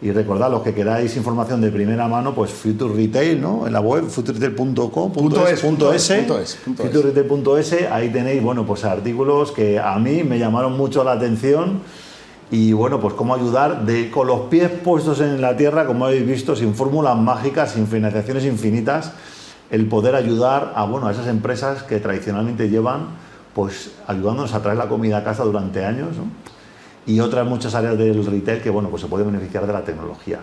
Y 0.02 0.10
recordad, 0.10 0.50
los 0.50 0.62
que 0.62 0.74
queráis 0.74 1.16
información 1.16 1.60
de 1.60 1.70
primera 1.70 2.08
mano, 2.08 2.34
pues 2.34 2.50
Future 2.50 2.94
Retail, 2.94 3.40
¿no? 3.40 3.66
En 3.66 3.72
la 3.72 3.80
web, 3.80 4.06
futureretail.com.es, 4.06 5.62
futureretail.es, 5.62 7.72
ahí 7.90 8.10
tenéis, 8.10 8.42
bueno, 8.42 8.66
pues 8.66 8.84
artículos 8.84 9.52
que 9.52 9.78
a 9.78 9.98
mí 9.98 10.22
me 10.22 10.38
llamaron 10.38 10.76
mucho 10.76 11.04
la 11.04 11.12
atención 11.12 11.80
y 12.50 12.72
bueno, 12.72 13.00
pues 13.00 13.14
cómo 13.14 13.34
ayudar 13.34 13.86
de, 13.86 14.10
con 14.10 14.26
los 14.26 14.42
pies 14.42 14.70
puestos 14.70 15.20
en 15.20 15.40
la 15.40 15.56
tierra, 15.56 15.86
como 15.86 16.04
habéis 16.04 16.26
visto, 16.26 16.54
sin 16.54 16.74
fórmulas 16.74 17.16
mágicas, 17.16 17.72
sin 17.72 17.86
financiaciones 17.86 18.44
infinitas, 18.44 19.12
el 19.74 19.86
poder 19.88 20.14
ayudar 20.14 20.72
a, 20.76 20.84
bueno, 20.84 21.08
a 21.08 21.10
esas 21.10 21.26
empresas 21.26 21.82
que 21.82 21.98
tradicionalmente 21.98 22.68
llevan 22.68 23.08
pues 23.54 23.90
ayudándonos 24.06 24.54
a 24.54 24.62
traer 24.62 24.78
la 24.78 24.88
comida 24.88 25.18
a 25.18 25.24
casa 25.24 25.42
durante 25.42 25.84
años 25.84 26.10
y 27.06 27.18
otras 27.18 27.44
muchas 27.44 27.74
áreas 27.74 27.98
del 27.98 28.24
retail 28.24 28.62
que 28.62 28.70
bueno, 28.70 28.88
pues 28.88 29.02
se 29.02 29.08
pueden 29.08 29.32
beneficiar 29.32 29.66
de 29.66 29.72
la 29.72 29.82
tecnología. 29.82 30.38